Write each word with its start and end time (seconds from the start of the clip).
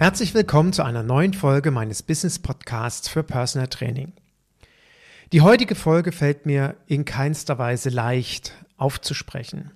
Herzlich 0.00 0.32
willkommen 0.32 0.72
zu 0.72 0.82
einer 0.82 1.02
neuen 1.02 1.34
Folge 1.34 1.70
meines 1.70 2.02
Business 2.02 2.38
Podcasts 2.38 3.06
für 3.06 3.22
Personal 3.22 3.68
Training. 3.68 4.14
Die 5.30 5.42
heutige 5.42 5.74
Folge 5.74 6.10
fällt 6.10 6.46
mir 6.46 6.76
in 6.86 7.04
keinster 7.04 7.58
Weise 7.58 7.90
leicht 7.90 8.54
aufzusprechen. 8.78 9.72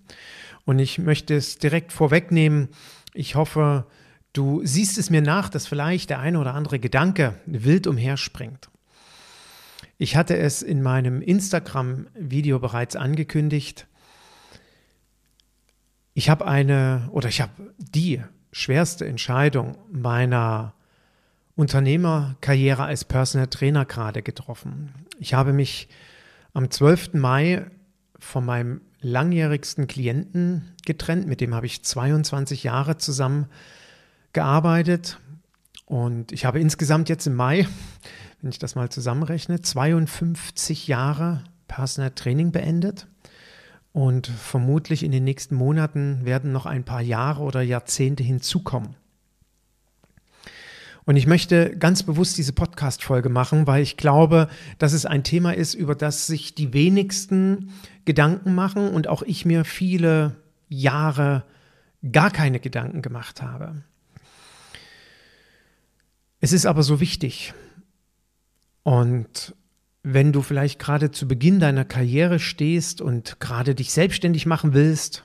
Und 0.65 0.79
ich 0.79 0.99
möchte 0.99 1.35
es 1.35 1.59
direkt 1.59 1.93
vorwegnehmen. 1.93 2.71
Ich 3.13 3.35
hoffe, 3.35 3.87
du 4.33 4.65
siehst 4.65 4.97
es 4.97 5.11
mir 5.11 5.21
nach, 5.21 5.51
dass 5.51 5.67
vielleicht 5.67 6.09
der 6.09 6.21
eine 6.21 6.39
oder 6.39 6.55
andere 6.55 6.79
Gedanke 6.79 7.39
wild 7.45 7.87
umherspringt. 7.87 8.71
Ich 9.99 10.17
hatte 10.17 10.39
es 10.39 10.63
in 10.63 10.81
meinem 10.81 11.21
Instagram-Video 11.21 12.61
bereits 12.61 12.97
angekündigt. 12.97 13.87
Ich 16.15 16.31
habe 16.31 16.47
eine 16.47 17.11
oder 17.13 17.29
ich 17.29 17.43
habe 17.43 17.75
die 17.77 18.23
schwerste 18.55 19.05
Entscheidung 19.05 19.77
meiner 19.91 20.75
Unternehmerkarriere 21.57 22.85
als 22.85 23.05
Personal 23.05 23.49
Trainer 23.49 23.85
gerade 23.85 24.23
getroffen. 24.23 24.95
Ich 25.19 25.35
habe 25.35 25.53
mich 25.53 25.89
am 26.53 26.71
12. 26.71 27.15
Mai 27.15 27.67
von 28.19 28.45
meinem 28.45 28.81
langjährigsten 29.01 29.89
Klienten 29.89 30.73
getrennt, 30.87 31.27
mit 31.27 31.41
dem 31.41 31.53
habe 31.53 31.67
ich 31.67 31.83
22 31.83 32.63
Jahre 32.63 32.97
zusammen 32.97 33.47
gearbeitet 34.33 35.19
und 35.87 36.31
ich 36.31 36.45
habe 36.45 36.61
insgesamt 36.61 37.09
jetzt 37.09 37.27
im 37.27 37.35
Mai, 37.35 37.67
wenn 38.41 38.51
ich 38.51 38.61
das 38.61 38.77
mal 38.77 38.89
zusammenrechne, 38.89 39.63
52 39.63 40.87
Jahre 40.87 41.43
Personal 41.67 42.13
Training 42.13 42.53
beendet. 42.53 43.09
Und 43.95 44.27
vermutlich 44.27 45.05
in 45.05 45.13
den 45.13 45.23
nächsten 45.23 45.55
Monaten 45.55 46.25
werden 46.25 46.51
noch 46.51 46.67
ein 46.67 46.83
paar 46.83 47.01
Jahre 47.01 47.43
oder 47.43 47.63
Jahrzehnte 47.63 48.25
hinzukommen. 48.25 48.97
Und 51.05 51.15
ich 51.15 51.29
möchte 51.29 51.77
ganz 51.79 52.03
bewusst 52.03 52.37
diese 52.37 52.53
Podcast-Folge 52.53 53.29
machen, 53.29 53.69
weil 53.69 53.85
ich 53.85 53.97
glaube, 53.97 54.49
dass 54.79 54.95
es 54.95 55.07
ein 55.07 55.23
Thema 55.23 55.55
ist, 55.55 55.75
über 55.75 55.95
das 55.95 56.27
sich 56.27 56.57
die 56.57 56.73
wenigsten 56.73 57.71
Gedanken 58.05 58.57
machen 58.57 58.89
und 58.89 59.07
auch 59.07 59.23
ich 59.23 59.45
mir 59.45 59.65
viele 59.65 60.35
Jahre 60.69 61.45
gar 62.11 62.33
keine 62.33 62.59
Gedanken 62.59 63.01
gemacht 63.01 63.43
habe. 63.43 63.85
Es 66.41 66.53
ist 66.53 66.67
aber 66.67 66.83
so 66.83 66.99
wichtig. 66.99 67.55
Und 68.83 69.55
wenn 70.05 70.33
du 70.33 70.43
vielleicht 70.43 70.79
gerade 70.79 71.11
zu 71.11 71.27
Beginn 71.27 71.59
deiner 71.61 71.87
Karriere 71.87 72.39
stehst 72.39 73.01
und 73.01 73.41
gerade 73.41 73.75
dich 73.75 73.91
selbstständig 73.91 74.45
machen 74.45 74.75
willst 74.75 75.25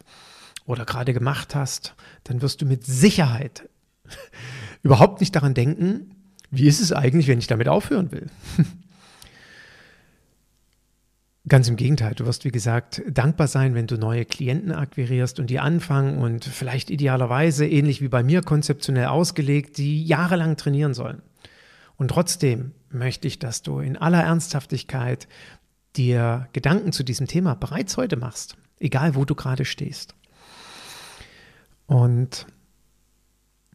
oder 0.66 0.86
gerade 0.86 1.14
gemacht 1.14 1.54
hast, 1.54 1.96
dann 2.24 2.42
wirst 2.42 2.62
du 2.62 2.66
mit 2.66 2.86
Sicherheit 2.86 3.68
überhaupt 4.82 5.20
nicht 5.20 5.36
daran 5.36 5.54
denken, 5.54 6.16
wie 6.50 6.66
ist 6.66 6.80
es 6.80 6.94
eigentlich, 6.94 7.28
wenn 7.28 7.40
ich 7.40 7.48
damit 7.48 7.68
aufhören 7.68 8.12
will. 8.14 8.28
Ganz 11.48 11.68
im 11.68 11.76
Gegenteil, 11.76 12.16
du 12.16 12.26
wirst, 12.26 12.46
wie 12.46 12.52
gesagt, 12.52 13.02
dankbar 13.10 13.48
sein, 13.48 13.76
wenn 13.76 13.88
du 13.88 13.98
neue 13.98 14.24
Klienten 14.24 14.72
akquirierst 14.72 15.40
und 15.40 15.50
die 15.50 15.60
anfangen 15.60 16.20
und 16.20 16.46
vielleicht 16.46 16.90
idealerweise, 16.90 17.68
ähnlich 17.68 18.02
wie 18.02 18.08
bei 18.08 18.24
mir, 18.24 18.44
konzeptionell 18.44 19.08
ausgelegt, 19.08 19.78
die 19.78 20.06
jahrelang 20.06 20.56
trainieren 20.58 20.94
sollen. 20.94 21.22
Und 21.98 22.10
trotzdem 22.10 22.72
möchte 22.92 23.28
ich, 23.28 23.40
dass 23.40 23.62
du 23.62 23.80
in 23.80 23.98
aller 23.98 24.24
Ernsthaftigkeit 24.24 25.28
dir 25.96 26.48
Gedanken 26.54 26.92
zu 26.92 27.04
diesem 27.04 27.28
Thema 27.28 27.56
bereits 27.56 27.98
heute 27.98 28.16
machst, 28.16 28.58
egal 28.80 29.16
wo 29.16 29.26
du 29.26 29.36
gerade 29.36 29.66
stehst. 29.66 30.16
Und 31.88 32.46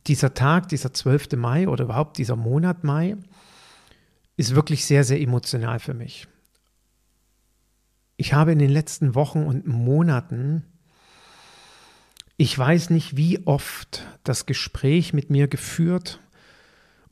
dieser 0.06 0.34
Tag, 0.34 0.68
dieser 0.68 0.92
12. 0.92 1.32
Mai 1.36 1.68
oder 1.68 1.84
überhaupt 1.84 2.18
dieser 2.18 2.36
Monat 2.36 2.84
Mai 2.84 3.16
ist 4.36 4.54
wirklich 4.54 4.84
sehr, 4.84 5.04
sehr 5.04 5.20
emotional 5.20 5.78
für 5.78 5.94
mich. 5.94 6.28
Ich 8.16 8.32
habe 8.32 8.52
in 8.52 8.58
den 8.58 8.70
letzten 8.70 9.14
Wochen 9.14 9.44
und 9.44 9.66
Monaten, 9.66 10.64
ich 12.36 12.56
weiß 12.56 12.90
nicht 12.90 13.16
wie 13.16 13.44
oft, 13.46 14.06
das 14.22 14.46
Gespräch 14.46 15.12
mit 15.12 15.30
mir 15.30 15.48
geführt 15.48 16.20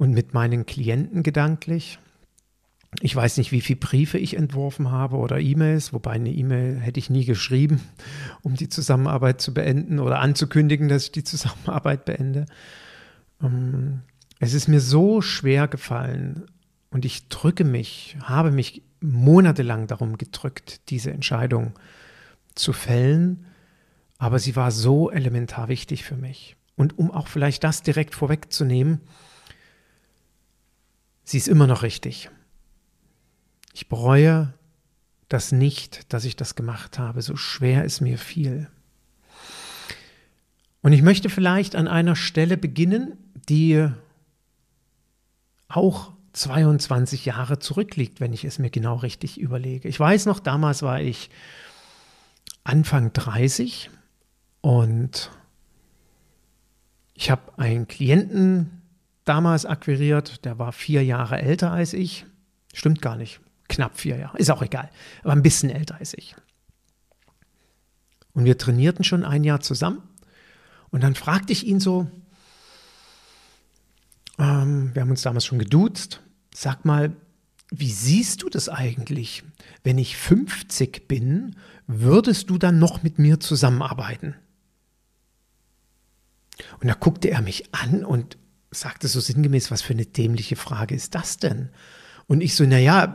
und 0.03 0.15
mit 0.15 0.35
meinen 0.35 0.67
Klienten 0.67 1.23
gedanklich. 1.23 2.01
Ich 3.03 3.15
weiß 3.15 3.37
nicht, 3.37 3.53
wie 3.53 3.61
viele 3.61 3.79
Briefe 3.79 4.19
ich 4.19 4.37
entworfen 4.37 4.91
habe 4.91 5.17
oder 5.17 5.39
E-Mails, 5.39 5.93
wobei 5.93 6.11
eine 6.11 6.33
E-Mail 6.33 6.81
hätte 6.81 6.99
ich 6.99 7.09
nie 7.09 7.25
geschrieben, 7.25 7.81
um 8.43 8.57
die 8.57 8.69
Zusammenarbeit 8.69 9.41
zu 9.41 9.55
beenden 9.55 10.01
oder 10.01 10.19
anzukündigen, 10.19 10.89
dass 10.89 11.05
ich 11.05 11.13
die 11.13 11.23
Zusammenarbeit 11.23 12.05
beende. 12.05 12.47
Ähm, 13.41 14.01
es 14.41 14.55
ist 14.55 14.67
mir 14.67 14.81
so 14.81 15.21
schwer 15.21 15.69
gefallen 15.69 16.47
und 16.91 17.05
ich 17.05 17.29
drücke 17.29 17.63
mich, 17.63 18.17
habe 18.25 18.51
mich 18.51 18.83
monatelang 19.01 19.87
darum 19.87 20.19
gedrückt, 20.19 20.91
diese 20.91 21.13
Entscheidung 21.13 21.75
zu 22.57 22.73
fällen, 22.73 23.47
aber 24.19 24.41
sie 24.41 24.57
war 24.57 24.73
so 24.73 25.13
elementar 25.13 25.69
wichtig 25.69 26.03
für 26.03 26.17
mich. 26.17 26.57
Und 26.75 26.99
um 26.99 27.13
auch 27.13 27.29
vielleicht 27.29 27.63
das 27.63 27.85
direkt 27.85 28.17
vorwegzunehmen, 28.17 29.01
sie 31.33 31.39
ist 31.39 31.49
immer 31.49 31.67
noch 31.67 31.83
richtig. 31.83 32.29
Ich 33.73 33.89
bereue 33.89 34.53
das 35.31 35.51
nicht, 35.51 36.13
dass 36.13 36.27
ich 36.27 36.37
das 36.37 36.57
gemacht 36.57 36.99
habe, 36.99 37.23
so 37.23 37.37
schwer 37.37 37.87
es 37.87 38.03
mir 38.03 38.19
fiel. 38.19 38.69
Und 40.83 40.93
ich 40.93 41.01
möchte 41.01 41.31
vielleicht 41.31 41.75
an 41.75 41.89
einer 41.89 42.17
Stelle 42.17 42.59
beginnen, 42.59 43.17
die 43.49 43.89
auch 45.69 46.13
22 46.35 47.25
Jahre 47.25 47.59
zurückliegt, 47.59 48.21
wenn 48.21 48.35
ich 48.35 48.45
es 48.45 48.59
mir 48.59 48.69
genau 48.69 48.97
richtig 48.97 49.41
überlege. 49.41 49.89
Ich 49.89 49.99
weiß 49.99 50.27
noch, 50.27 50.39
damals 50.39 50.83
war 50.83 51.01
ich 51.01 51.31
Anfang 52.63 53.15
30 53.15 53.89
und 54.61 55.31
ich 57.15 57.31
habe 57.31 57.59
einen 57.59 57.89
Klienten 57.89 58.82
damals 59.25 59.67
akquiriert, 59.67 60.45
der 60.45 60.59
war 60.59 60.73
vier 60.73 61.05
Jahre 61.05 61.41
älter 61.41 61.71
als 61.71 61.93
ich. 61.93 62.27
Stimmt 62.73 63.03
gar 63.03 63.17
nicht. 63.17 63.41
Knapp 63.69 63.99
vier 63.99 64.17
Jahre. 64.17 64.39
Ist 64.39 64.51
auch 64.51 64.63
egal. 64.63 64.91
Aber 65.23 65.33
ein 65.33 65.43
bisschen 65.43 65.71
älter 65.71 65.97
als 65.97 66.15
ich. 66.15 66.35
Und 68.35 68.45
wir 68.45 68.59
trainierten 68.59 69.05
schon 69.05 69.25
ein 69.25 69.45
Jahr 69.45 69.61
zusammen. 69.61 70.03
Und 70.91 71.03
dann 71.03 71.15
fragte 71.15 71.53
ich 71.53 71.67
ihn 71.67 71.81
so, 71.81 72.11
ähm, 74.39 74.91
wir 74.95 75.03
haben 75.03 75.11
uns 75.11 75.23
damals 75.23 75.47
schon 75.47 75.59
geduzt, 75.59 76.21
sag 76.55 76.85
mal, 76.85 77.15
wie 77.71 77.91
siehst 77.91 78.43
du 78.43 78.51
das 78.51 78.69
eigentlich? 78.69 79.43
Wenn 79.83 79.97
ich 79.97 80.17
50 80.17 81.09
bin, 81.09 81.57
würdest 81.87 82.51
du 82.51 82.59
dann 82.59 82.79
noch 82.79 83.03
mit 83.03 83.19
mir 83.19 83.41
zusammenarbeiten? 83.41 84.35
Und 86.81 86.89
da 86.89 86.95
guckte 86.95 87.31
er 87.31 87.41
mich 87.41 87.75
an 87.75 88.05
und 88.05 88.37
sagte 88.73 89.07
so 89.07 89.21
sinngemäß, 89.21 89.71
was 89.71 89.83
für 89.83 89.93
eine 89.93 90.07
dämliche 90.07 90.57
Frage 90.57 90.95
ist 90.95 91.15
das 91.15 91.37
denn? 91.37 91.71
Und 92.27 92.41
ich 92.41 92.55
so, 92.55 92.65
naja, 92.65 93.15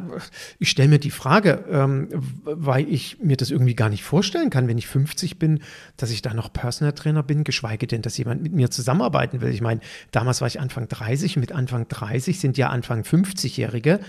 ich 0.59 0.69
stelle 0.69 0.89
mir 0.89 0.99
die 0.99 1.11
Frage, 1.11 1.65
ähm, 1.71 2.09
weil 2.43 2.87
ich 2.87 3.19
mir 3.19 3.37
das 3.37 3.51
irgendwie 3.51 3.75
gar 3.75 3.89
nicht 3.89 4.03
vorstellen 4.03 4.49
kann, 4.49 4.67
wenn 4.67 4.77
ich 4.77 4.87
50 4.87 5.39
bin, 5.39 5.61
dass 5.95 6.11
ich 6.11 6.21
da 6.21 6.33
noch 6.33 6.51
Personal 6.51 6.93
Trainer 6.93 7.23
bin, 7.23 7.43
geschweige 7.43 7.87
denn, 7.87 8.01
dass 8.01 8.17
jemand 8.17 8.43
mit 8.43 8.53
mir 8.53 8.69
zusammenarbeiten 8.69 9.41
will. 9.41 9.51
Ich 9.51 9.61
meine, 9.61 9.81
damals 10.11 10.41
war 10.41 10.47
ich 10.47 10.59
Anfang 10.59 10.87
30, 10.87 11.37
mit 11.37 11.51
Anfang 11.51 11.87
30 11.87 12.39
sind 12.39 12.57
ja 12.57 12.69
Anfang 12.69 13.01
50-Jährige 13.01 14.01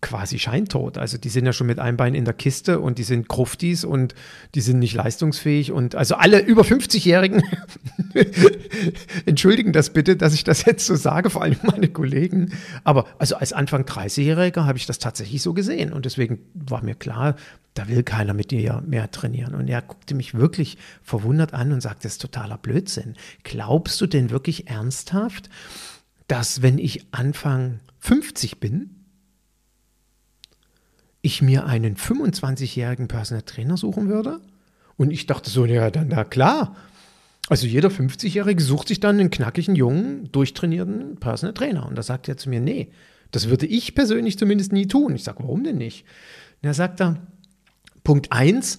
quasi 0.00 0.38
scheintot. 0.38 0.96
Also 0.96 1.18
die 1.18 1.28
sind 1.28 1.44
ja 1.44 1.52
schon 1.52 1.66
mit 1.66 1.78
einem 1.78 1.96
Bein 1.96 2.14
in 2.14 2.24
der 2.24 2.34
Kiste 2.34 2.80
und 2.80 2.98
die 2.98 3.02
sind 3.02 3.28
Kruftis 3.28 3.84
und 3.84 4.14
die 4.54 4.60
sind 4.60 4.78
nicht 4.78 4.94
leistungsfähig 4.94 5.72
und 5.72 5.94
also 5.94 6.14
alle 6.14 6.40
über 6.40 6.62
50-Jährigen 6.62 7.42
entschuldigen 9.26 9.72
das 9.72 9.90
bitte, 9.90 10.16
dass 10.16 10.32
ich 10.32 10.44
das 10.44 10.64
jetzt 10.64 10.86
so 10.86 10.94
sage, 10.94 11.28
vor 11.28 11.42
allem 11.42 11.58
meine 11.62 11.88
Kollegen. 11.88 12.52
Aber 12.82 13.06
also 13.18 13.36
als 13.36 13.52
Anfang 13.52 13.84
30-Jähriger 13.84 14.64
habe 14.64 14.78
ich 14.78 14.86
das 14.86 14.98
tatsächlich 14.98 15.42
so 15.42 15.52
gesehen 15.52 15.92
und 15.92 16.06
deswegen 16.06 16.40
war 16.54 16.82
mir 16.82 16.94
klar, 16.94 17.36
da 17.74 17.88
will 17.88 18.02
keiner 18.02 18.34
mit 18.34 18.50
dir 18.50 18.82
mehr 18.86 19.10
trainieren. 19.10 19.54
Und 19.54 19.68
er 19.68 19.82
guckte 19.82 20.14
mich 20.14 20.34
wirklich 20.34 20.78
verwundert 21.02 21.54
an 21.54 21.72
und 21.72 21.80
sagte, 21.80 22.04
das 22.04 22.12
ist 22.12 22.22
totaler 22.22 22.58
Blödsinn. 22.58 23.14
Glaubst 23.44 24.00
du 24.00 24.06
denn 24.06 24.30
wirklich 24.30 24.68
ernsthaft, 24.68 25.50
dass 26.26 26.62
wenn 26.62 26.78
ich 26.78 27.06
Anfang 27.12 27.80
50 28.00 28.60
bin, 28.60 28.99
ich 31.22 31.42
mir 31.42 31.66
einen 31.66 31.96
25-jährigen 31.96 33.08
Personal 33.08 33.42
Trainer 33.42 33.76
suchen 33.76 34.08
würde? 34.08 34.40
Und 34.96 35.10
ich 35.10 35.26
dachte 35.26 35.50
so, 35.50 35.64
ja, 35.64 35.90
dann, 35.90 36.08
na 36.08 36.24
klar. 36.24 36.76
Also 37.48 37.66
jeder 37.66 37.88
50-Jährige 37.88 38.62
sucht 38.62 38.88
sich 38.88 39.00
dann 39.00 39.18
einen 39.18 39.30
knackigen, 39.30 39.74
jungen, 39.74 40.30
durchtrainierten 40.30 41.16
Personal 41.16 41.54
Trainer. 41.54 41.86
Und 41.86 41.96
da 41.96 42.02
sagt 42.02 42.28
er 42.28 42.36
zu 42.36 42.48
mir, 42.48 42.60
nee, 42.60 42.92
das 43.30 43.48
würde 43.48 43.66
ich 43.66 43.94
persönlich 43.94 44.38
zumindest 44.38 44.72
nie 44.72 44.86
tun. 44.86 45.14
Ich 45.14 45.24
sage, 45.24 45.42
warum 45.42 45.64
denn 45.64 45.78
nicht? 45.78 46.04
Und 46.62 46.68
er 46.68 46.74
sagt 46.74 47.00
da, 47.00 47.16
Punkt 48.04 48.32
1, 48.32 48.78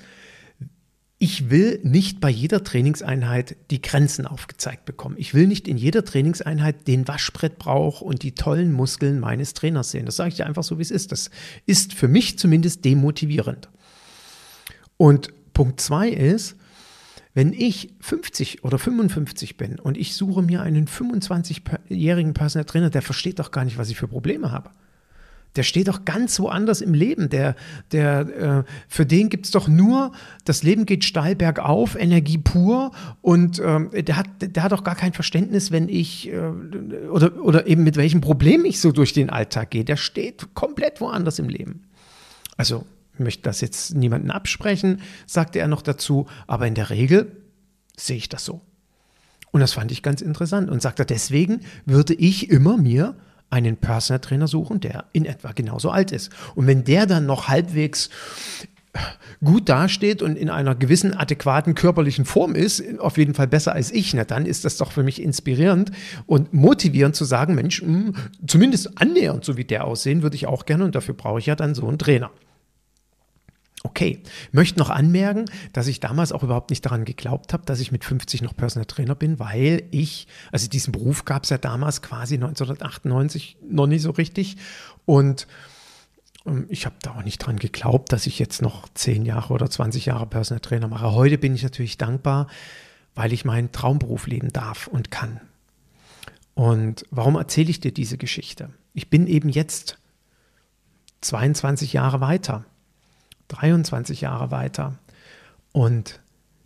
ich 1.22 1.52
will 1.52 1.80
nicht 1.84 2.20
bei 2.20 2.32
jeder 2.32 2.64
Trainingseinheit 2.64 3.56
die 3.70 3.80
Grenzen 3.80 4.26
aufgezeigt 4.26 4.86
bekommen. 4.86 5.18
Ich 5.20 5.36
will 5.36 5.46
nicht 5.46 5.68
in 5.68 5.78
jeder 5.78 6.04
Trainingseinheit 6.04 6.88
den 6.88 7.08
Waschbrettbrauch 7.08 8.02
und 8.02 8.24
die 8.24 8.34
tollen 8.34 8.72
Muskeln 8.72 9.20
meines 9.20 9.54
Trainers 9.54 9.92
sehen. 9.92 10.08
Das 10.08 10.16
sage 10.16 10.30
ich 10.30 10.36
dir 10.38 10.48
einfach 10.48 10.64
so, 10.64 10.80
wie 10.80 10.82
es 10.82 10.90
ist. 10.90 11.12
Das 11.12 11.30
ist 11.68 11.94
für 11.94 12.08
mich 12.08 12.40
zumindest 12.40 12.86
demotivierend. 12.86 13.70
Und 14.98 15.32
Punkt 15.54 15.80
2 15.80 16.10
ist, 16.10 16.56
wenn 17.36 17.54
ich 17.54 17.94
50 18.00 18.64
oder 18.64 18.80
55 18.80 19.58
bin 19.58 19.78
und 19.78 19.98
ich 19.98 20.16
suche 20.16 20.42
mir 20.42 20.64
einen 20.64 20.88
25-jährigen 20.88 22.34
Personal 22.34 22.66
Trainer, 22.66 22.90
der 22.90 23.04
versteht 23.04 23.38
doch 23.38 23.52
gar 23.52 23.64
nicht, 23.64 23.78
was 23.78 23.92
ich 23.92 23.98
für 23.98 24.08
Probleme 24.08 24.52
habe. 24.52 24.72
Der 25.56 25.64
steht 25.64 25.90
doch 25.90 26.06
ganz 26.06 26.40
woanders 26.40 26.80
im 26.82 26.94
Leben. 26.94 27.30
Der, 27.30 27.56
der, 27.92 28.20
äh, 28.20 28.64
für 28.88 29.06
den 29.06 29.30
gibt 29.30 29.46
es 29.46 29.52
doch 29.52 29.68
nur, 29.68 30.14
das 30.46 30.64
Leben 30.64 30.86
geht 30.86 31.04
steil 31.04 31.36
bergauf, 31.36 31.96
Energie 31.96 32.38
pur 32.38 32.92
und 33.22 33.62
ähm, 33.64 33.90
der, 33.94 34.16
hat, 34.16 34.28
der 34.40 34.64
hat 34.64 34.72
doch 34.72 34.84
gar 34.84 34.96
kein 34.96 35.14
Verständnis, 35.14 35.72
wenn 35.72 35.90
ich 35.90 36.32
äh, 36.32 36.40
oder, 37.10 37.44
oder 37.44 37.68
eben 37.68 37.84
mit 37.84 37.98
welchem 37.98 38.22
Problem 38.22 38.64
ich 38.64 38.80
so 38.80 38.92
durch 38.92 39.12
den 39.12 39.30
Alltag 39.30 39.72
gehe. 39.72 39.84
Der 39.84 39.98
steht 39.98 40.54
komplett 40.54 41.02
woanders 41.02 41.38
im 41.40 41.50
Leben. 41.50 41.84
Also 42.56 42.86
ich 43.14 43.20
möchte 43.20 43.44
das 43.44 43.60
jetzt 43.60 43.94
niemanden 43.94 44.32
absprechen, 44.32 45.02
sagte 45.26 45.60
er 45.60 45.68
noch 45.68 45.82
dazu, 45.82 46.28
aber 46.48 46.68
in 46.68 46.76
der 46.76 46.90
Regel 46.90 47.36
sehe 47.98 48.18
ich 48.18 48.30
das 48.30 48.46
so. 48.46 48.62
Und 49.52 49.60
das 49.60 49.74
fand 49.74 49.92
ich 49.92 50.02
ganz 50.02 50.22
interessant 50.22 50.70
und 50.70 50.82
sagte, 50.82 51.06
deswegen 51.06 51.62
würde 51.86 52.14
ich 52.14 52.50
immer 52.50 52.78
mir 52.78 53.16
einen 53.52 53.78
Personal 53.78 54.20
Trainer 54.20 54.48
suchen, 54.48 54.80
der 54.80 55.06
in 55.14 55.26
etwa 55.26 55.52
genauso 55.52 55.92
alt 55.92 56.12
ist. 56.12 56.32
Und 56.56 56.66
wenn 56.68 56.84
der 56.84 57.06
dann 57.06 57.26
noch 57.26 57.48
halbwegs 57.48 58.10
gut 59.44 59.70
dasteht 59.70 60.22
und 60.22 60.38
in 60.38 60.50
einer 60.50 60.76
gewissen 60.76 61.14
adäquaten 61.14 61.76
körperlichen 61.76 62.26
Form 62.26 62.56
ist, 62.56 63.00
auf 63.00 63.18
jeden 63.18 63.34
Fall 63.34 63.48
besser 63.48 63.74
als 63.74 63.92
ich, 63.92 64.14
na 64.14 64.26
dann 64.26 64.46
ist 64.46 64.66
das 64.66 64.78
doch 64.78 64.92
für 64.92 65.04
mich 65.04 65.22
inspirierend 65.22 65.92
und 66.26 66.54
motivierend 66.54 67.16
zu 67.16 67.26
sagen, 67.26 67.56
Mensch, 67.56 67.82
mh, 67.82 67.88
hm, 67.88 68.16
zumindest 68.48 69.00
annähernd 69.00 69.46
so 69.46 69.58
wie 69.58 69.64
der 69.64 69.86
aussehen, 69.86 70.24
würde 70.24 70.36
ich 70.36 70.46
auch 70.46 70.66
gerne 70.66 70.84
und 70.84 70.96
dafür 70.96 71.14
brauche 71.14 71.40
ich 71.40 71.46
ja 71.46 71.56
dann 71.56 71.74
so 71.74 71.88
einen 71.88 72.00
Trainer. 72.00 72.32
Okay, 73.84 74.22
möchte 74.52 74.78
noch 74.78 74.92
anmerken, 74.92 75.46
dass 75.74 75.88
ich 75.88 76.00
damals 76.00 76.32
auch 76.32 76.44
überhaupt 76.44 76.70
nicht 76.70 76.86
daran 76.86 77.04
geglaubt 77.04 77.52
habe, 77.52 77.66
dass 77.66 77.80
ich 77.80 77.92
mit 77.92 78.06
50 78.06 78.44
noch 78.44 78.56
Personal 78.56 78.86
Trainer 78.86 79.16
bin, 79.16 79.40
weil 79.40 79.84
ich, 79.90 80.28
also 80.52 80.68
diesen 80.68 80.92
Beruf 80.92 81.26
gab 81.26 81.46
es 81.46 81.50
ja 81.50 81.58
damals 81.58 82.04
quasi 82.04 82.36
1998 82.36 83.58
noch 83.68 83.88
nicht 83.88 84.04
so 84.04 84.12
richtig 84.12 84.58
und 85.06 85.48
ähm, 86.46 86.68
ich 86.70 86.86
habe 86.86 86.96
da 87.02 87.16
auch 87.16 87.24
nicht 87.24 87.40
dran 87.40 87.58
geglaubt, 87.58 88.14
dass 88.14 88.28
ich 88.28 88.38
jetzt 88.38 88.62
noch 88.62 88.88
10 88.94 89.26
Jahre 89.26 89.52
oder 89.52 89.68
20 89.68 90.06
Jahre 90.06 90.28
Personal 90.28 90.60
Trainer 90.60 90.88
mache. 90.88 91.14
Heute 91.14 91.40
bin 91.40 91.56
ich 91.56 91.64
natürlich 91.64 91.98
dankbar, 91.98 92.48
weil 93.16 93.34
ich 93.34 93.46
meinen 93.46 93.72
Traumberuf 93.72 94.28
leben 94.28 94.54
darf 94.54 94.86
und 94.86 95.10
kann. 95.10 95.42
Und 96.54 97.04
warum 97.10 97.36
erzähle 97.36 97.72
ich 97.72 97.80
dir 97.80 97.92
diese 97.92 98.20
Geschichte? 98.20 98.70
Ich 98.94 99.10
bin 99.10 99.26
eben 99.26 99.50
jetzt 99.50 99.98
22 101.22 101.94
Jahre 101.94 102.22
weiter 102.22 102.66
23 103.52 104.22
Jahre 104.22 104.52
weiter. 104.52 104.98
Und 105.72 106.20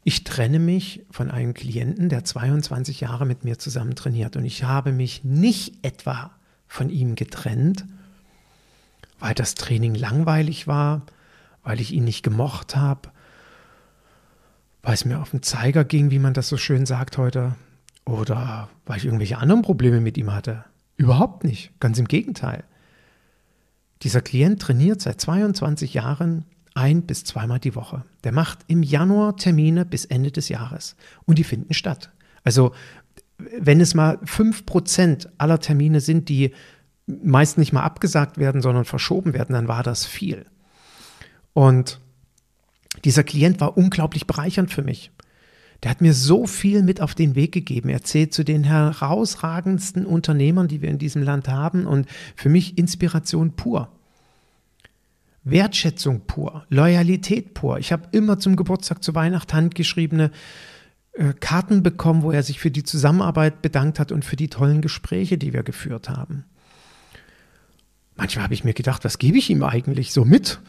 ich 0.03 0.23
trenne 0.23 0.59
mich 0.59 1.03
von 1.09 1.31
einem 1.31 1.53
Klienten, 1.53 2.09
der 2.09 2.23
22 2.23 3.01
Jahre 3.01 3.25
mit 3.25 3.43
mir 3.43 3.57
zusammen 3.57 3.95
trainiert. 3.95 4.35
Und 4.35 4.45
ich 4.45 4.63
habe 4.63 4.91
mich 4.91 5.23
nicht 5.23 5.83
etwa 5.83 6.31
von 6.67 6.89
ihm 6.89 7.15
getrennt, 7.15 7.85
weil 9.19 9.33
das 9.33 9.55
Training 9.55 9.95
langweilig 9.95 10.67
war, 10.67 11.01
weil 11.63 11.81
ich 11.81 11.91
ihn 11.91 12.03
nicht 12.03 12.21
gemocht 12.21 12.75
habe, 12.75 13.09
weil 14.83 14.93
es 14.93 15.05
mir 15.05 15.19
auf 15.19 15.31
den 15.31 15.41
Zeiger 15.41 15.83
ging, 15.83 16.11
wie 16.11 16.19
man 16.19 16.35
das 16.35 16.47
so 16.47 16.57
schön 16.57 16.85
sagt 16.85 17.17
heute, 17.17 17.55
oder 18.05 18.69
weil 18.85 18.97
ich 18.97 19.05
irgendwelche 19.05 19.39
anderen 19.39 19.63
Probleme 19.63 20.01
mit 20.01 20.17
ihm 20.17 20.31
hatte. 20.31 20.65
Überhaupt 20.97 21.43
nicht, 21.43 21.71
ganz 21.79 21.97
im 21.97 22.07
Gegenteil. 22.07 22.63
Dieser 24.03 24.21
Klient 24.21 24.61
trainiert 24.61 25.01
seit 25.01 25.19
22 25.19 25.95
Jahren 25.95 26.45
ein 26.75 27.04
bis 27.04 27.24
zweimal 27.24 27.60
die 27.60 27.74
Woche. 27.74 28.04
Der 28.24 28.31
macht 28.31 28.60
im 28.68 28.83
Januar 28.83 29.38
Termine 29.38 29.86
bis 29.86 30.06
Ende 30.06 30.31
des 30.31 30.50
Jahres 30.50 30.95
und 31.25 31.39
die 31.39 31.44
finden 31.44 31.74
statt. 31.74 32.12
Also 32.44 32.74
wenn 33.38 33.81
es 33.81 33.95
mal 33.95 34.18
5% 34.18 35.27
aller 35.38 35.60
Termine 35.60 36.00
sind, 36.00 36.30
die 36.30 36.54
meist 37.07 37.57
nicht 37.57 37.74
mal 37.74 37.83
abgesagt 37.83 38.38
werden, 38.38 38.62
sondern 38.62 38.86
verschoben 38.86 39.33
werden, 39.33 39.54
dann 39.54 39.68
war 39.68 39.83
das 39.83 40.06
viel. 40.06 40.45
Und 41.54 42.00
dieser 43.04 43.24
Klient 43.24 43.60
war 43.60 43.77
unglaublich 43.77 44.27
bereichernd 44.27 44.72
für 44.72 44.83
mich. 44.83 45.12
Der 45.83 45.92
hat 45.92 46.01
mir 46.01 46.13
so 46.13 46.48
viel 46.48 46.81
mit 46.81 47.01
auf 47.01 47.16
den 47.16 47.36
Weg 47.36 47.51
gegeben. 47.51 47.89
Er 47.89 48.04
zählt 48.04 48.33
zu 48.33 48.44
den 48.44 48.63
herausragendsten 48.63 50.06
Unternehmern, 50.06 50.68
die 50.68 50.81
wir 50.81 50.89
in 50.89 50.98
diesem 50.98 51.22
Land 51.22 51.48
haben 51.48 51.86
und 51.86 52.07
für 52.36 52.50
mich 52.50 52.77
Inspiration 52.77 53.56
pur. 53.56 53.89
Wertschätzung 55.45 56.21
pur, 56.25 56.65
Loyalität 56.69 57.53
pur. 57.53 57.77
Ich 57.77 57.92
habe 57.92 58.09
immer 58.12 58.39
zum 58.39 58.56
Geburtstag, 58.56 59.03
zu 59.03 59.15
Weihnachten 59.15 59.53
handgeschriebene 59.53 60.31
äh, 61.13 61.33
Karten 61.39 61.83
bekommen, 61.83 62.24
wo 62.24 62.31
er 62.31 62.44
sich 62.44 62.59
für 62.59 62.71
die 62.71 62.83
Zusammenarbeit 62.83 63.62
bedankt 63.62 64.00
hat 64.00 64.12
und 64.12 64.25
für 64.25 64.36
die 64.36 64.50
tollen 64.50 64.81
Gespräche, 64.81 65.38
die 65.38 65.53
wir 65.53 65.63
geführt 65.63 66.10
haben. 66.10 66.46
Manchmal 68.15 68.43
habe 68.43 68.53
ich 68.53 68.63
mir 68.63 68.74
gedacht, 68.74 69.05
was 69.05 69.19
gebe 69.19 69.38
ich 69.38 69.50
ihm 69.50 69.63
eigentlich 69.63 70.12
so 70.12 70.25
mit? 70.25 70.60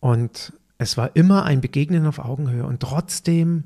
Und 0.00 0.52
es 0.78 0.96
war 0.96 1.14
immer 1.16 1.44
ein 1.44 1.60
Begegnen 1.60 2.06
auf 2.06 2.18
Augenhöhe. 2.18 2.64
Und 2.64 2.80
trotzdem 2.80 3.64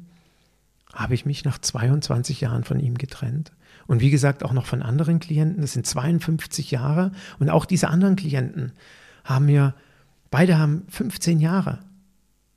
habe 0.93 1.15
ich 1.15 1.25
mich 1.25 1.45
nach 1.45 1.59
22 1.59 2.43
Jahren 2.43 2.65
von 2.65 2.79
ihm 2.79 2.99
getrennt. 2.99 3.53
Und 3.87 4.00
wie 4.00 4.11
gesagt, 4.11 4.45
auch 4.45 4.53
noch 4.53 4.67
von 4.67 4.83
anderen 4.83 5.19
Klienten. 5.19 5.62
Das 5.62 5.73
sind 5.73 5.87
52 5.87 6.71
Jahre. 6.71 7.12
Und 7.38 7.49
auch 7.49 7.65
diese 7.65 7.88
anderen 7.88 8.17
Klienten 8.17 8.73
haben 9.25 9.47
mir 9.47 9.75
Beide 10.33 10.59
haben 10.59 10.87
15 10.89 11.41
Jahre 11.41 11.81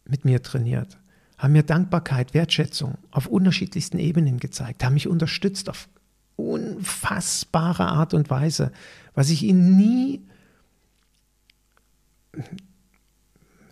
mit 0.05 0.23
mir 0.23 0.41
trainiert, 0.41 0.97
haben 1.37 1.51
mir 1.51 1.61
Dankbarkeit, 1.61 2.33
Wertschätzung 2.33 2.97
auf 3.11 3.27
unterschiedlichsten 3.27 3.99
Ebenen 3.99 4.39
gezeigt, 4.39 4.81
haben 4.81 4.93
mich 4.93 5.09
unterstützt 5.09 5.69
auf 5.69 5.89
unfassbare 6.37 7.85
Art 7.85 8.13
und 8.13 8.29
Weise, 8.29 8.71
was 9.13 9.29
ich 9.29 9.43
ihnen 9.43 9.75
nie 9.75 10.21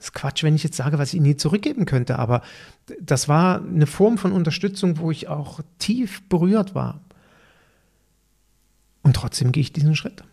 ist 0.02 0.14
Quatsch, 0.14 0.44
wenn 0.44 0.56
ich 0.56 0.64
jetzt 0.64 0.76
sage, 0.76 1.00
was 1.00 1.10
ich 1.10 1.16
ihnen 1.16 1.28
nie 1.28 1.38
zurückgeben 1.38 1.86
könnte, 1.86 2.20
aber 2.20 2.42
das 3.00 3.30
war 3.30 3.64
eine 3.64 3.88
Form 3.88 4.18
von 4.18 4.34
Unterstützung, 4.34 4.98
wo 4.98 5.12
ich 5.12 5.30
auch 5.30 5.62
tief 5.80 6.28
berührt 6.28 6.76
war. 6.76 7.00
Und 9.02 9.16
trotzdem 9.16 9.54
gehe 9.54 9.62
ich 9.62 9.72
diesen 9.72 9.96
Schritt. 9.96 10.26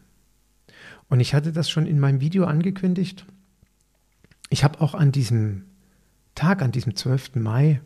Und 1.09 1.21
ich 1.21 1.35
hatte 1.35 1.53
das 1.53 1.71
schon 1.71 1.87
in 1.87 2.01
meinem 2.01 2.21
Video 2.21 2.47
angekündigt 2.47 3.27
ich 4.51 4.65
habe 4.65 4.81
auch 4.81 4.95
an 4.95 5.13
diesem 5.13 5.65
Tag, 6.35 6.61
an 6.61 6.73
diesem 6.73 6.95
12. 6.95 7.37
Mai, 7.37 7.81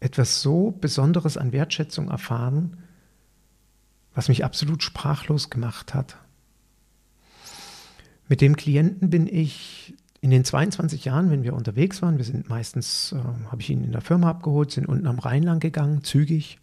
etwas 0.00 0.42
so 0.42 0.72
Besonderes 0.72 1.36
an 1.36 1.52
Wertschätzung 1.52 2.10
erfahren, 2.10 2.78
was 4.14 4.28
mich 4.28 4.44
absolut 4.44 4.82
sprachlos 4.82 5.50
gemacht 5.50 5.94
hat. 5.94 6.16
Mit 8.28 8.40
dem 8.40 8.56
Klienten 8.56 9.10
bin 9.10 9.26
ich 9.26 9.94
in 10.20 10.30
den 10.30 10.44
22 10.44 11.04
Jahren, 11.04 11.30
wenn 11.30 11.42
wir 11.42 11.52
unterwegs 11.52 12.00
waren, 12.00 12.16
wir 12.16 12.24
sind 12.24 12.48
meistens, 12.48 13.12
äh, 13.12 13.18
habe 13.50 13.60
ich 13.60 13.68
ihn 13.68 13.84
in 13.84 13.92
der 13.92 14.00
Firma 14.00 14.30
abgeholt, 14.30 14.70
sind 14.70 14.86
unten 14.86 15.06
am 15.06 15.18
Rhein 15.18 15.42
lang 15.42 15.60
gegangen, 15.60 16.02
zügig, 16.02 16.58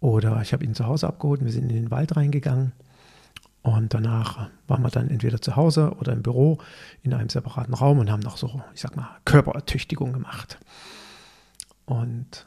oder 0.00 0.40
ich 0.42 0.52
habe 0.52 0.64
ihn 0.64 0.74
zu 0.74 0.86
Hause 0.86 1.06
abgeholt 1.06 1.44
wir 1.44 1.52
sind 1.52 1.70
in 1.70 1.76
den 1.76 1.90
Wald 1.90 2.16
reingegangen. 2.16 2.72
Und 3.62 3.94
danach 3.94 4.50
waren 4.66 4.82
wir 4.82 4.90
dann 4.90 5.08
entweder 5.08 5.40
zu 5.40 5.54
Hause 5.54 5.94
oder 5.98 6.12
im 6.12 6.22
Büro 6.22 6.58
in 7.02 7.14
einem 7.14 7.28
separaten 7.28 7.74
Raum 7.74 7.98
und 7.98 8.10
haben 8.10 8.20
noch 8.20 8.36
so, 8.36 8.60
ich 8.74 8.80
sag 8.80 8.96
mal, 8.96 9.08
Körperertüchtigung 9.24 10.12
gemacht. 10.12 10.58
Und 11.84 12.46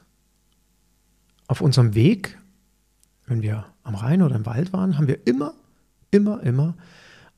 auf 1.47 1.61
unserem 1.61 1.95
Weg, 1.95 2.37
wenn 3.27 3.41
wir 3.41 3.65
am 3.83 3.95
Rhein 3.95 4.21
oder 4.21 4.35
im 4.35 4.45
Wald 4.45 4.73
waren, 4.73 4.97
haben 4.97 5.07
wir 5.07 5.25
immer, 5.25 5.53
immer, 6.11 6.43
immer 6.43 6.75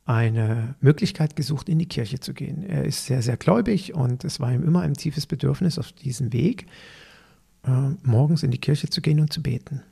eine 0.05 0.75
Möglichkeit 0.79 1.35
gesucht, 1.35 1.69
in 1.69 1.79
die 1.79 1.87
Kirche 1.87 2.19
zu 2.19 2.33
gehen. 2.33 2.63
Er 2.63 2.85
ist 2.85 3.05
sehr, 3.05 3.21
sehr 3.21 3.37
gläubig 3.37 3.93
und 3.93 4.23
es 4.23 4.39
war 4.39 4.51
ihm 4.51 4.63
immer 4.63 4.81
ein 4.81 4.93
tiefes 4.93 5.27
Bedürfnis 5.27 5.77
auf 5.77 5.91
diesem 5.91 6.33
Weg, 6.33 6.65
äh, 7.63 7.89
morgens 8.01 8.41
in 8.41 8.51
die 8.51 8.57
Kirche 8.57 8.89
zu 8.89 9.01
gehen 9.01 9.19
und 9.19 9.33
zu 9.33 9.43
beten. 9.43 9.83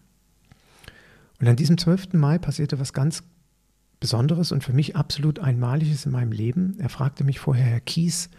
Und 1.40 1.48
an 1.48 1.58
diesem 1.58 1.78
12. 1.78 2.14
Mai 2.14 2.38
passierte 2.38 2.80
was 2.80 2.94
ganz 2.94 3.24
Besonderes 4.06 4.52
und 4.52 4.64
für 4.64 4.72
mich 4.72 4.96
absolut 4.96 5.40
Einmaliges 5.40 6.06
in 6.06 6.12
meinem 6.12 6.32
Leben. 6.32 6.78
Er 6.78 6.90
fragte 6.90 7.24
mich 7.24 7.40
vorher, 7.40 7.66
Herr 7.66 7.80
Kies, 7.80 8.30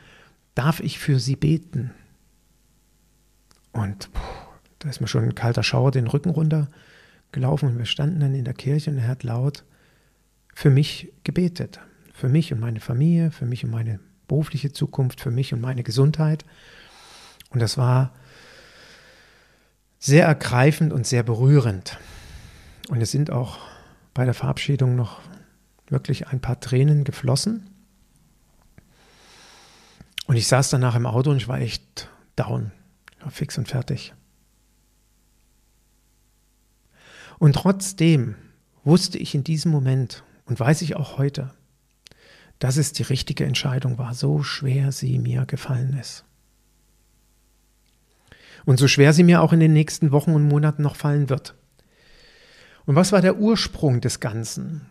darf 0.55 0.79
ich 0.79 1.01
für 1.01 1.19
Sie 1.19 1.35
beten? 1.35 1.91
Und 3.73 4.13
puh, 4.13 4.21
da 4.79 4.89
ist 4.89 5.01
mir 5.01 5.09
schon 5.09 5.25
ein 5.25 5.35
kalter 5.35 5.65
Schauer 5.65 5.91
den 5.91 6.07
Rücken 6.07 6.31
runtergelaufen 6.31 7.69
und 7.69 7.79
wir 7.79 7.85
standen 7.85 8.21
dann 8.21 8.37
in 8.37 8.45
der 8.45 8.55
Kirche 8.55 8.93
und 8.93 8.99
er 8.99 9.09
hat 9.09 9.25
laut 9.25 9.65
für 10.55 10.71
mich 10.71 11.13
gebetet. 11.25 11.81
Für 12.15 12.29
mich 12.29 12.53
und 12.53 12.61
meine 12.61 12.79
Familie, 12.79 13.33
für 13.33 13.45
mich 13.45 13.65
und 13.65 13.73
meine 13.73 13.99
berufliche 14.29 14.71
Zukunft, 14.71 15.21
für 15.21 15.33
mich 15.33 15.53
und 15.53 15.61
meine 15.61 15.83
Gesundheit. 15.83 16.45
Und 17.51 17.59
das 17.59 17.77
war 17.77 18.15
sehr 19.99 20.27
ergreifend 20.27 20.93
und 20.93 21.09
sehr 21.09 21.25
berührend. 21.25 21.99
Und 22.89 23.01
es 23.01 23.11
sind 23.11 23.33
auch 23.33 23.59
bei 24.15 24.25
der 24.25 24.35
Verabschiedung 24.35 24.95
noch 24.95 25.19
wirklich 25.89 26.29
ein 26.29 26.41
paar 26.41 26.61
Tränen 26.61 27.05
geflossen. 27.05 27.71
Und 30.27 30.37
ich 30.37 30.49
saß 30.49 30.71
danach 30.71 30.97
im 30.97 31.07
Auto 31.07 31.31
und 31.31 31.37
ich 31.37 31.49
war 31.49 31.61
echt 31.61 32.09
down, 32.35 32.73
war 33.21 33.31
fix 33.31 33.57
und 33.59 33.69
fertig. 33.69 34.13
Und 37.39 37.55
trotzdem 37.55 38.35
wusste 38.85 39.19
ich 39.19 39.35
in 39.35 39.45
diesem 39.45 39.71
Moment 39.71 40.25
und 40.47 40.59
weiß 40.59 40.83
ich 40.83 40.97
auch 40.97 41.19
heute, 41.19 41.53
dass 42.59 42.77
es 42.77 42.93
die 42.93 43.03
richtige 43.03 43.45
Entscheidung 43.45 43.99
war, 43.99 44.15
so 44.15 44.43
schwer 44.43 44.93
sie 44.93 45.19
mir 45.19 45.45
gefallen 45.45 45.97
ist. 45.99 46.25
Und 48.65 48.79
so 48.79 48.89
schwer 48.89 49.13
sie 49.13 49.23
mir 49.23 49.43
auch 49.43 49.53
in 49.53 49.61
den 49.61 49.73
nächsten 49.73 50.11
Wochen 50.11 50.33
und 50.33 50.49
Monaten 50.49 50.83
noch 50.83 50.97
fallen 50.97 51.29
wird. 51.29 51.55
Und 52.87 52.97
was 52.97 53.13
war 53.13 53.21
der 53.21 53.39
Ursprung 53.39 54.01
des 54.01 54.19
Ganzen? 54.21 54.87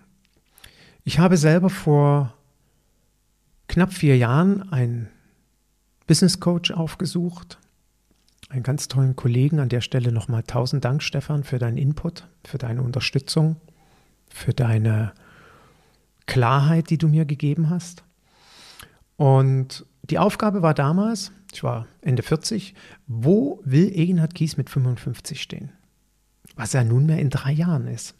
Ich 1.06 1.20
habe 1.20 1.38
selber 1.38 1.70
vor 1.70 2.34
knapp 3.68 3.94
vier 3.94 4.18
Jahren 4.18 4.72
einen 4.74 5.08
Business 6.08 6.40
Coach 6.40 6.72
aufgesucht, 6.72 7.60
einen 8.50 8.64
ganz 8.64 8.90
tollen 8.90 9.16
Kollegen. 9.16 9.60
An 9.60 9.70
der 9.70 9.82
Stelle 9.82 10.12
nochmal 10.12 10.44
tausend 10.44 10.84
Dank, 10.84 11.02
Stefan, 11.02 11.44
für 11.44 11.60
deinen 11.60 11.78
Input, 11.78 12.28
für 12.44 12.58
deine 12.58 12.82
Unterstützung, 12.82 13.56
für 14.30 14.54
deine 14.54 15.14
Klarheit, 16.26 16.90
die 16.90 16.98
du 16.98 17.08
mir 17.08 17.26
gegeben 17.26 17.70
hast. 17.70 18.04
Und 19.16 19.86
die 20.04 20.20
Aufgabe 20.20 20.62
war 20.62 20.74
damals, 20.74 21.32
ich 21.54 21.64
war 21.64 21.88
Ende 22.02 22.24
40, 22.24 22.74
wo 23.08 23.62
will 23.64 23.92
Egenhard 23.94 24.36
Kies 24.36 24.58
mit 24.58 24.70
55 24.70 25.42
stehen? 25.42 25.72
was 26.56 26.74
ja 26.74 26.84
nunmehr 26.84 27.20
in 27.20 27.30
drei 27.30 27.52
Jahren 27.52 27.88
ist. 27.88 28.16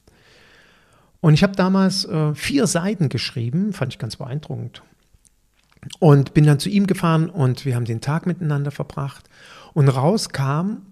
Und 1.26 1.34
ich 1.34 1.42
habe 1.42 1.56
damals 1.56 2.06
äh, 2.06 2.36
vier 2.36 2.68
Seiten 2.68 3.10
geschrieben, 3.10 3.74
fand 3.74 3.92
ich 3.92 3.98
ganz 3.98 4.18
beeindruckend. 4.18 4.84
Und 5.98 6.36
bin 6.36 6.46
dann 6.46 6.60
zu 6.60 6.70
ihm 6.70 6.86
gefahren 6.86 7.32
und 7.32 7.66
wir 7.66 7.74
haben 7.74 7.86
den 7.86 8.00
Tag 8.00 8.28
miteinander 8.28 8.70
verbracht. 8.70 9.28
Und 9.74 9.88
raus 9.88 10.30
kam, 10.30 10.86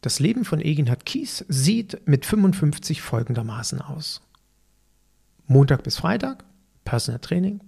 das 0.00 0.18
Leben 0.18 0.44
von 0.44 0.60
Eginhard 0.60 1.06
Kies 1.06 1.44
sieht 1.46 2.00
mit 2.04 2.26
55 2.26 3.00
folgendermaßen 3.00 3.80
aus. 3.80 4.22
Montag 5.46 5.84
bis 5.84 5.98
Freitag, 5.98 6.42
Personal 6.84 7.20
Training, 7.20 7.60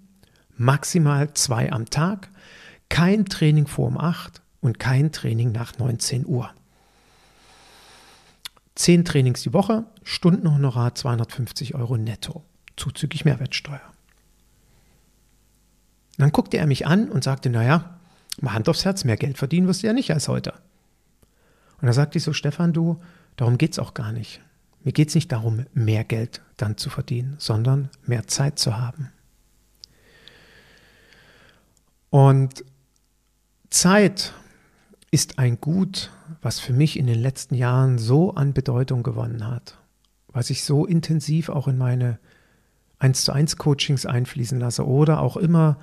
maximal 0.57 1.33
zwei 1.35 1.71
am 1.71 1.89
Tag, 1.89 2.31
kein 2.89 3.27
Training 3.27 3.69
vor 3.69 3.87
um 3.87 3.97
8 3.97 4.43
und 4.61 4.81
kein 4.81 5.13
Training 5.13 5.53
nach 5.53 5.79
19 5.79 6.27
Uhr. 6.27 6.51
Zehn 8.81 9.05
Trainings 9.05 9.43
die 9.43 9.53
Woche, 9.53 9.85
Stundenhonorar 10.05 10.95
250 10.95 11.75
Euro 11.75 11.99
netto, 11.99 12.47
zuzüglich 12.77 13.27
Mehrwertsteuer. 13.27 13.83
Dann 16.17 16.33
guckte 16.33 16.57
er 16.57 16.67
mich 16.67 16.87
an 16.87 17.11
und 17.11 17.23
sagte, 17.23 17.51
naja, 17.51 18.01
mal 18.41 18.55
Hand 18.55 18.71
aufs 18.71 18.87
Herz, 18.87 19.05
mehr 19.05 19.19
Geld 19.19 19.37
verdienen 19.37 19.67
wirst 19.67 19.83
du 19.83 19.89
ja 19.89 19.93
nicht 19.93 20.11
als 20.11 20.29
heute. 20.29 20.55
Und 21.83 21.89
da 21.89 21.93
sagte 21.93 22.17
ich 22.17 22.25
so, 22.25 22.33
Stefan, 22.33 22.73
du, 22.73 22.99
darum 23.37 23.59
geht 23.59 23.73
es 23.73 23.79
auch 23.79 23.93
gar 23.93 24.13
nicht. 24.13 24.41
Mir 24.83 24.93
geht 24.93 25.09
es 25.09 25.15
nicht 25.15 25.31
darum, 25.31 25.67
mehr 25.75 26.05
Geld 26.05 26.41
dann 26.57 26.79
zu 26.79 26.89
verdienen, 26.89 27.37
sondern 27.37 27.91
mehr 28.07 28.29
Zeit 28.29 28.59
zu 28.59 28.79
haben. 28.79 29.13
Und 32.09 32.65
Zeit 33.69 34.33
ist 35.11 35.39
ein 35.39 35.61
Gut, 35.61 36.11
was 36.41 36.61
für 36.61 36.73
mich 36.73 36.99
in 36.99 37.07
den 37.07 37.19
letzten 37.19 37.55
Jahren 37.55 37.99
so 37.99 38.35
an 38.35 38.55
Bedeutung 38.55 39.03
gewonnen 39.03 39.47
hat, 39.47 39.79
was 40.29 40.51
ich 40.51 40.65
so 40.65 40.87
intensiv 40.87 41.49
auch 41.49 41.67
in 41.67 41.77
meine 41.77 42.19
1 43.01 43.25
zu 43.25 43.33
1 43.33 43.57
Coachings 43.57 44.07
einfließen 44.07 44.61
lasse 44.61 44.87
oder 44.87 45.21
auch 45.21 45.37
immer 45.37 45.79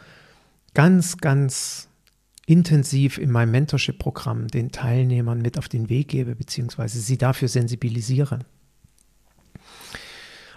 ganz, 0.74 1.18
ganz 1.18 1.90
intensiv 2.46 3.18
in 3.18 3.32
meinem 3.32 3.52
Mentorship-Programm 3.52 4.48
den 4.48 4.72
Teilnehmern 4.72 5.42
mit 5.42 5.58
auf 5.58 5.68
den 5.68 5.90
Weg 5.90 6.08
gebe, 6.08 6.36
beziehungsweise 6.36 7.00
sie 7.00 7.18
dafür 7.18 7.50
sensibilisieren. 7.50 8.46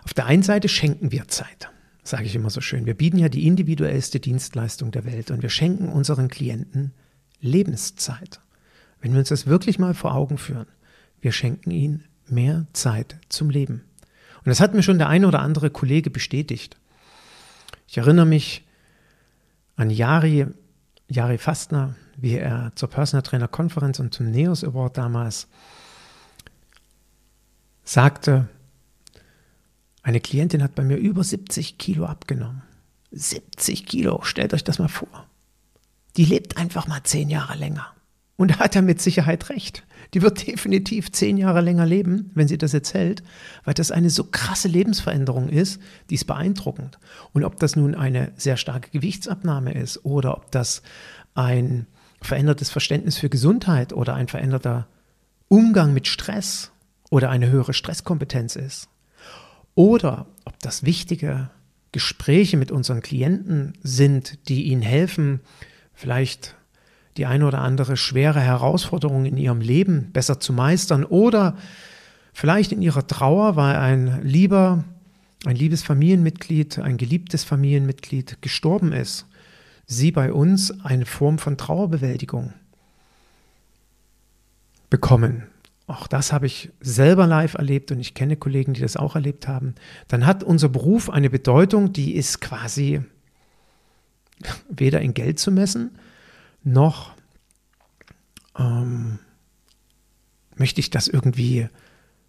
Auf 0.05 0.15
der 0.15 0.27
einen 0.27 0.45
Seite 0.45 0.69
schenken 0.69 1.11
wir 1.11 1.27
Zeit, 1.27 1.71
sage 2.05 2.25
ich 2.25 2.35
immer 2.37 2.51
so 2.51 2.61
schön. 2.61 2.87
Wir 2.87 2.95
bieten 2.95 3.19
ja 3.19 3.29
die 3.29 3.47
individuellste 3.47 4.21
Dienstleistung 4.21 4.93
der 4.93 5.05
Welt 5.05 5.33
und 5.33 5.43
wir 5.43 5.51
schenken 5.51 5.89
unseren 5.89 6.29
Klienten 6.29 6.93
Lebenszeit. 7.41 8.41
Wenn 9.01 9.13
wir 9.13 9.21
uns 9.21 9.29
das 9.29 9.47
wirklich 9.47 9.79
mal 9.79 9.95
vor 9.95 10.15
Augen 10.15 10.39
führen, 10.39 10.67
wir 11.21 11.33
schenken 11.33 11.71
ihnen 11.71 12.05
mehr 12.27 12.67
Zeit 12.73 13.17
zum 13.29 13.51
Leben. 13.51 13.85
Und 14.39 14.47
das 14.47 14.61
hat 14.61 14.75
mir 14.75 14.83
schon 14.83 14.99
der 14.99 15.09
eine 15.09 15.27
oder 15.29 15.41
andere 15.41 15.71
Kollege 15.71 16.11
bestätigt. 16.11 16.77
Ich 17.87 17.99
erinnere 17.99 18.27
mich 18.27 18.67
an 19.77 19.91
Jari, 19.91 20.47
Jari 21.09 21.39
Fastner, 21.39 21.95
wie 22.17 22.37
er 22.37 22.73
zur 22.75 22.89
Personal 22.89 23.23
Trainer 23.23 23.49
Konferenz 23.49 23.99
und 23.99 24.15
zum 24.15 24.31
NEOS 24.31 24.65
Award 24.65 24.99
damals 24.99 25.49
sagte, 27.85 28.49
eine 30.03 30.21
Klientin 30.21 30.63
hat 30.63 30.75
bei 30.75 30.83
mir 30.83 30.97
über 30.97 31.25
70 31.25 31.79
Kilo 31.79 32.07
abgenommen. 32.07 32.63
70 33.11 33.87
Kilo, 33.87 34.23
stellt 34.23 34.55
euch 34.55 34.65
das 34.65 34.79
mal 34.79 34.89
vor. 34.89 35.27
Die 36.17 36.25
lebt 36.25 36.57
einfach 36.57 36.87
mal 36.87 37.03
zehn 37.03 37.29
Jahre 37.29 37.57
länger. 37.57 37.93
Und 38.41 38.53
da 38.53 38.59
hat 38.61 38.75
er 38.75 38.81
mit 38.81 39.03
Sicherheit 39.03 39.51
recht. 39.51 39.85
Die 40.15 40.23
wird 40.23 40.47
definitiv 40.47 41.13
zehn 41.13 41.37
Jahre 41.37 41.61
länger 41.61 41.85
leben, 41.85 42.31
wenn 42.33 42.49
sie 42.49 42.57
das 42.57 42.73
jetzt 42.73 42.95
hält, 42.95 43.23
weil 43.65 43.75
das 43.75 43.91
eine 43.91 44.09
so 44.09 44.25
krasse 44.25 44.67
Lebensveränderung 44.67 45.51
ist, 45.51 45.79
die 46.09 46.15
ist 46.15 46.25
beeindruckend. 46.25 46.99
Und 47.35 47.45
ob 47.45 47.59
das 47.59 47.77
nun 47.77 47.95
eine 47.95 48.33
sehr 48.37 48.57
starke 48.57 48.89
Gewichtsabnahme 48.93 49.75
ist 49.75 50.07
oder 50.07 50.39
ob 50.39 50.51
das 50.53 50.81
ein 51.35 51.87
verändertes 52.23 52.71
Verständnis 52.71 53.19
für 53.19 53.29
Gesundheit 53.29 53.93
oder 53.93 54.15
ein 54.15 54.27
veränderter 54.27 54.87
Umgang 55.49 55.93
mit 55.93 56.07
Stress 56.07 56.73
oder 57.11 57.29
eine 57.29 57.51
höhere 57.51 57.75
Stresskompetenz 57.75 58.57
ist. 58.57 58.89
Oder 59.75 60.25
ob 60.47 60.59
das 60.61 60.83
wichtige 60.83 61.51
Gespräche 61.93 62.57
mit 62.57 62.73
unseren 62.73 63.03
Klienten 63.03 63.75
sind, 63.83 64.49
die 64.49 64.63
ihnen 64.63 64.81
helfen, 64.81 65.41
vielleicht 65.93 66.57
die 67.17 67.27
eine 67.27 67.47
oder 67.47 67.61
andere 67.61 67.97
schwere 67.97 68.41
Herausforderung 68.41 69.25
in 69.25 69.37
ihrem 69.37 69.61
Leben 69.61 70.13
besser 70.13 70.41
zu 70.41 70.53
meistern 70.53 71.05
oder 71.05 71.57
vielleicht 72.33 72.73
in 72.73 72.83
ihrer 72.83 73.07
Trauer, 73.07 73.57
weil 73.57 73.77
ein 73.77 74.23
lieber, 74.23 74.85
ein 75.45 75.57
liebes 75.57 75.83
Familienmitglied, 75.83 76.79
ein 76.79 76.97
geliebtes 76.97 77.45
Familienmitglied 77.45 78.41
gestorben 78.41 78.93
ist, 78.93 79.27
sie 79.87 80.13
bei 80.13 80.33
uns 80.33 80.85
eine 80.85 81.07
Form 81.07 81.39
von 81.39 81.57
Trauerbewältigung 81.57 82.53
bekommen. 84.89 85.45
Auch 85.87 86.07
das 86.07 86.33
habe 86.33 86.47
ich 86.47 86.71
selber 86.81 87.27
live 87.27 87.55
erlebt 87.55 87.91
und 87.91 87.99
ich 87.99 88.15
kenne 88.15 88.37
Kollegen, 88.37 88.75
die 88.75 88.81
das 88.81 88.97
auch 88.97 89.17
erlebt 89.17 89.49
haben. 89.49 89.75
Dann 90.07 90.25
hat 90.25 90.45
unser 90.45 90.69
Beruf 90.69 91.11
eine 91.11 91.31
Bedeutung, 91.31 91.93
die 91.93 92.15
ist 92.15 92.41
quasi 92.41 93.01
weder 94.69 95.01
in 95.01 95.15
Geld 95.15 95.41
zu 95.41 95.51
messen, 95.51 95.91
noch 96.63 97.13
ähm, 98.59 99.19
möchte 100.57 100.81
ich 100.81 100.91
das 100.91 101.09
irgendwie 101.09 101.69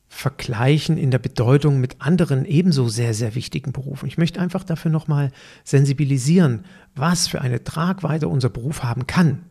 vergleichen 0.08 0.98
in 0.98 1.10
der 1.10 1.20
Bedeutung 1.20 1.80
mit 1.80 2.02
anderen 2.02 2.44
ebenso 2.46 2.90
sehr, 2.90 3.14
sehr 3.14 3.34
wichtigen 3.34 3.72
Berufen. 3.72 4.08
Ich 4.08 4.18
möchte 4.18 4.42
einfach 4.42 4.64
dafür 4.66 4.92
nochmal 4.92 5.32
sensibilisieren, 5.64 6.66
was 6.96 7.30
für 7.30 7.42
eine 7.42 7.64
Tragweite 7.64 8.28
unser 8.28 8.50
Beruf 8.50 8.84
haben 8.84 9.08
kann. 9.08 9.44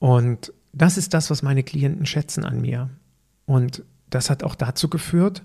Und 0.00 0.52
das 0.72 0.98
ist 0.98 1.14
das, 1.14 1.30
was 1.30 1.42
meine 1.42 1.62
Klienten 1.62 2.06
schätzen 2.06 2.44
an 2.44 2.60
mir. 2.60 2.90
Und 3.46 3.84
das 4.08 4.30
hat 4.30 4.42
auch 4.42 4.56
dazu 4.56 4.88
geführt, 4.88 5.42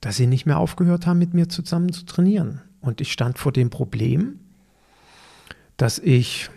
dass 0.00 0.16
sie 0.16 0.26
nicht 0.26 0.44
mehr 0.44 0.58
aufgehört 0.58 1.06
haben, 1.06 1.18
mit 1.18 1.32
mir 1.32 1.48
zusammen 1.48 1.92
zu 1.92 2.04
trainieren. 2.04 2.60
Und 2.80 3.00
ich 3.00 3.12
stand 3.12 3.38
vor 3.38 3.52
dem 3.52 3.70
Problem, 3.70 4.40
dass 5.76 5.98
ich, 5.98 6.50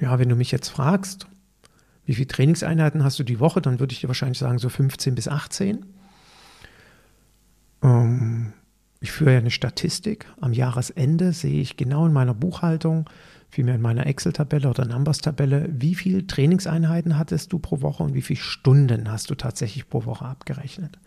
ja, 0.00 0.18
wenn 0.18 0.28
du 0.28 0.36
mich 0.36 0.50
jetzt 0.50 0.68
fragst, 0.68 1.26
wie 2.04 2.14
viele 2.14 2.28
Trainingseinheiten 2.28 3.04
hast 3.04 3.18
du 3.18 3.24
die 3.24 3.40
Woche, 3.40 3.60
dann 3.60 3.78
würde 3.78 3.92
ich 3.92 4.00
dir 4.00 4.08
wahrscheinlich 4.08 4.38
sagen, 4.38 4.58
so 4.58 4.68
15 4.68 5.14
bis 5.14 5.28
18. 5.28 5.86
Ähm, 7.82 8.52
ich 9.00 9.12
führe 9.12 9.32
ja 9.32 9.38
eine 9.38 9.50
Statistik. 9.50 10.26
Am 10.40 10.52
Jahresende 10.52 11.32
sehe 11.32 11.60
ich 11.60 11.76
genau 11.76 12.06
in 12.06 12.12
meiner 12.12 12.34
Buchhaltung, 12.34 13.08
vielmehr 13.50 13.74
in 13.74 13.82
meiner 13.82 14.06
Excel-Tabelle 14.06 14.68
oder 14.68 14.84
Numbers-Tabelle, 14.84 15.68
wie 15.70 15.94
viele 15.94 16.26
Trainingseinheiten 16.26 17.18
hattest 17.18 17.52
du 17.52 17.58
pro 17.58 17.82
Woche 17.82 18.02
und 18.02 18.14
wie 18.14 18.22
viele 18.22 18.40
Stunden 18.40 19.10
hast 19.10 19.30
du 19.30 19.34
tatsächlich 19.34 19.88
pro 19.88 20.04
Woche 20.04 20.24
abgerechnet. 20.24 20.98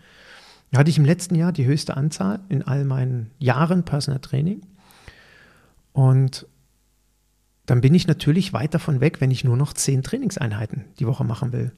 Da 0.71 0.79
hatte 0.79 0.89
ich 0.89 0.97
im 0.97 1.05
letzten 1.05 1.35
Jahr 1.35 1.51
die 1.51 1.65
höchste 1.65 1.95
Anzahl 1.97 2.39
in 2.49 2.61
all 2.61 2.85
meinen 2.85 3.31
Jahren 3.39 3.83
Personal 3.83 4.19
Training. 4.19 4.61
Und 5.93 6.47
dann 7.65 7.81
bin 7.81 7.93
ich 7.93 8.07
natürlich 8.07 8.53
weit 8.53 8.73
davon 8.73 9.01
weg, 9.01 9.21
wenn 9.21 9.31
ich 9.31 9.43
nur 9.43 9.57
noch 9.57 9.73
zehn 9.73 10.03
Trainingseinheiten 10.03 10.85
die 10.99 11.07
Woche 11.07 11.23
machen 11.23 11.51
will. 11.51 11.71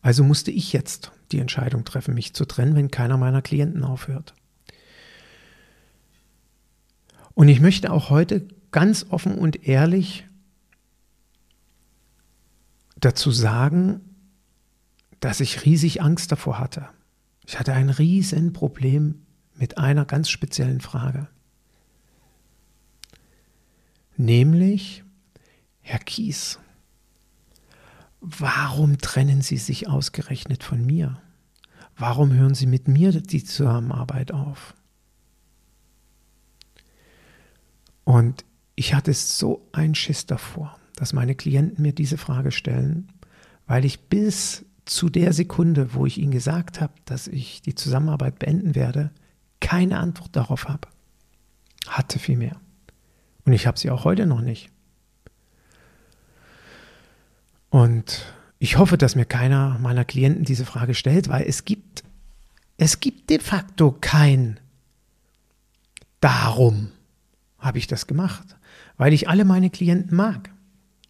Also 0.00 0.24
musste 0.24 0.50
ich 0.50 0.72
jetzt 0.72 1.12
die 1.30 1.38
Entscheidung 1.38 1.84
treffen, 1.84 2.14
mich 2.14 2.34
zu 2.34 2.44
trennen, 2.44 2.74
wenn 2.74 2.90
keiner 2.90 3.16
meiner 3.16 3.42
Klienten 3.42 3.84
aufhört. 3.84 4.34
Und 7.34 7.48
ich 7.48 7.60
möchte 7.60 7.92
auch 7.92 8.10
heute 8.10 8.46
ganz 8.72 9.06
offen 9.10 9.38
und 9.38 9.66
ehrlich 9.66 10.26
dazu 12.96 13.30
sagen, 13.30 14.00
dass 15.20 15.40
ich 15.40 15.64
riesig 15.64 16.02
Angst 16.02 16.32
davor 16.32 16.58
hatte. 16.58 16.88
Ich 17.46 17.58
hatte 17.58 17.72
ein 17.72 17.90
riesen 17.90 18.52
Problem 18.52 19.22
mit 19.54 19.78
einer 19.78 20.04
ganz 20.04 20.30
speziellen 20.30 20.80
Frage. 20.80 21.28
Nämlich, 24.16 25.04
Herr 25.80 25.98
Kies, 25.98 26.58
warum 28.20 28.98
trennen 28.98 29.42
Sie 29.42 29.56
sich 29.56 29.88
ausgerechnet 29.88 30.62
von 30.62 30.84
mir? 30.84 31.20
Warum 31.96 32.32
hören 32.32 32.54
Sie 32.54 32.66
mit 32.66 32.88
mir 32.88 33.12
die 33.12 33.44
Zusammenarbeit 33.44 34.32
auf? 34.32 34.74
Und 38.04 38.44
ich 38.74 38.94
hatte 38.94 39.12
so 39.14 39.68
einen 39.72 39.94
Schiss 39.94 40.26
davor, 40.26 40.76
dass 40.96 41.12
meine 41.12 41.34
Klienten 41.34 41.82
mir 41.82 41.92
diese 41.92 42.18
Frage 42.18 42.50
stellen, 42.50 43.08
weil 43.66 43.84
ich 43.84 44.08
bis 44.08 44.64
zu 44.84 45.08
der 45.08 45.32
Sekunde, 45.32 45.94
wo 45.94 46.06
ich 46.06 46.18
ihnen 46.18 46.32
gesagt 46.32 46.80
habe, 46.80 46.92
dass 47.04 47.28
ich 47.28 47.62
die 47.62 47.74
Zusammenarbeit 47.74 48.38
beenden 48.38 48.74
werde, 48.74 49.10
keine 49.60 49.98
Antwort 49.98 50.34
darauf 50.34 50.68
habe. 50.68 50.88
Hatte 51.86 52.18
vielmehr. 52.18 52.60
Und 53.44 53.52
ich 53.52 53.66
habe 53.66 53.78
sie 53.78 53.90
auch 53.90 54.04
heute 54.04 54.26
noch 54.26 54.40
nicht. 54.40 54.70
Und 57.70 58.26
ich 58.58 58.78
hoffe, 58.78 58.98
dass 58.98 59.16
mir 59.16 59.24
keiner 59.24 59.78
meiner 59.80 60.04
Klienten 60.04 60.44
diese 60.44 60.64
Frage 60.64 60.94
stellt, 60.94 61.28
weil 61.28 61.44
es 61.44 61.64
gibt, 61.64 62.04
es 62.76 63.00
gibt 63.00 63.30
de 63.30 63.40
facto 63.40 63.96
kein 64.00 64.60
Darum 66.22 66.92
habe 67.58 67.78
ich 67.78 67.88
das 67.88 68.06
gemacht, 68.06 68.56
weil 68.96 69.12
ich 69.12 69.28
alle 69.28 69.44
meine 69.44 69.70
Klienten 69.70 70.16
mag, 70.16 70.50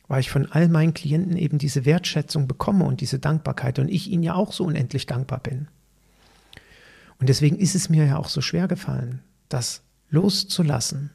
weil 0.09 0.21
ich 0.21 0.31
von 0.31 0.51
all 0.51 0.69
meinen 0.69 0.95
Klienten 0.95 1.37
eben 1.37 1.59
diese 1.59 1.85
Wertschätzung 1.85 2.49
bekomme 2.49 2.85
und 2.85 3.03
diese 3.03 3.19
Dankbarkeit 3.19 3.79
und 3.79 3.89
ich 3.89 4.09
ihnen 4.09 4.23
ja 4.23 4.35
auch 4.35 4.53
so 4.53 4.65
unendlich 4.65 5.05
dankbar 5.05 5.41
bin. 5.41 5.69
Und 7.21 7.29
deswegen 7.29 7.59
ist 7.59 7.75
es 7.75 7.91
mir 7.91 8.07
ja 8.07 8.17
auch 8.17 8.31
so 8.31 8.41
schwer 8.41 8.69
gefallen, 8.69 9.23
das 9.51 9.83
loszulassen 10.09 11.11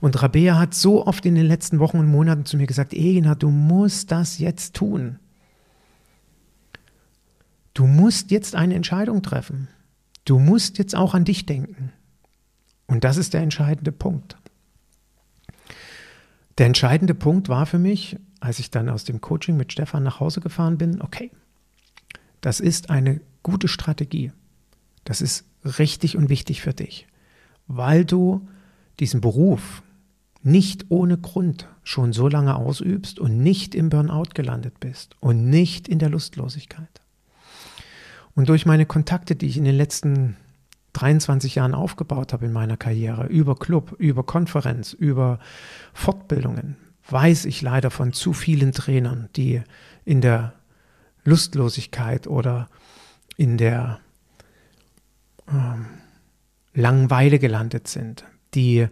und 0.00 0.22
Rabea 0.22 0.58
hat 0.58 0.74
so 0.74 1.06
oft 1.06 1.26
in 1.26 1.34
den 1.34 1.46
letzten 1.46 1.78
Wochen 1.78 1.98
und 1.98 2.08
Monaten 2.08 2.46
zu 2.46 2.56
mir 2.56 2.66
gesagt, 2.66 2.94
Egina, 2.94 3.34
du 3.34 3.50
musst 3.50 4.10
das 4.10 4.38
jetzt 4.38 4.74
tun. 4.74 5.18
Du 7.74 7.86
musst 7.86 8.30
jetzt 8.30 8.54
eine 8.54 8.74
Entscheidung 8.74 9.22
treffen. 9.22 9.68
Du 10.24 10.38
musst 10.38 10.78
jetzt 10.78 10.96
auch 10.96 11.14
an 11.14 11.24
dich 11.24 11.46
denken. 11.46 11.92
Und 12.86 13.04
das 13.04 13.16
ist 13.16 13.34
der 13.34 13.42
entscheidende 13.42 13.92
Punkt. 13.92 14.36
Der 16.58 16.66
entscheidende 16.66 17.14
Punkt 17.14 17.48
war 17.48 17.66
für 17.66 17.78
mich, 17.78 18.18
als 18.40 18.58
ich 18.58 18.70
dann 18.70 18.88
aus 18.88 19.04
dem 19.04 19.20
Coaching 19.20 19.56
mit 19.56 19.72
Stefan 19.72 20.02
nach 20.02 20.20
Hause 20.20 20.40
gefahren 20.40 20.78
bin, 20.78 21.00
okay, 21.00 21.30
das 22.40 22.60
ist 22.60 22.90
eine 22.90 23.20
gute 23.42 23.68
Strategie. 23.68 24.32
Das 25.04 25.20
ist 25.20 25.44
richtig 25.64 26.16
und 26.16 26.28
wichtig 26.28 26.62
für 26.62 26.74
dich, 26.74 27.06
weil 27.66 28.04
du 28.04 28.48
diesen 28.98 29.20
Beruf, 29.20 29.82
nicht 30.42 30.86
ohne 30.88 31.18
Grund 31.18 31.68
schon 31.82 32.12
so 32.12 32.28
lange 32.28 32.56
ausübst 32.56 33.18
und 33.18 33.38
nicht 33.38 33.74
im 33.74 33.90
Burnout 33.90 34.30
gelandet 34.34 34.80
bist 34.80 35.16
und 35.20 35.48
nicht 35.50 35.88
in 35.88 35.98
der 35.98 36.08
Lustlosigkeit. 36.08 37.00
Und 38.34 38.48
durch 38.48 38.64
meine 38.64 38.86
Kontakte, 38.86 39.36
die 39.36 39.46
ich 39.46 39.56
in 39.56 39.64
den 39.64 39.76
letzten 39.76 40.36
23 40.94 41.56
Jahren 41.56 41.74
aufgebaut 41.74 42.32
habe 42.32 42.46
in 42.46 42.52
meiner 42.52 42.76
Karriere, 42.76 43.26
über 43.26 43.56
Club, 43.56 43.94
über 43.98 44.24
Konferenz, 44.24 44.92
über 44.92 45.38
Fortbildungen, 45.92 46.76
weiß 47.08 47.44
ich 47.44 47.62
leider 47.62 47.90
von 47.90 48.12
zu 48.12 48.32
vielen 48.32 48.72
Trainern, 48.72 49.28
die 49.36 49.62
in 50.04 50.20
der 50.20 50.54
Lustlosigkeit 51.24 52.26
oder 52.26 52.68
in 53.36 53.58
der 53.58 54.00
ähm, 55.48 55.86
Langeweile 56.72 57.38
gelandet 57.38 57.88
sind, 57.88 58.24
die 58.54 58.88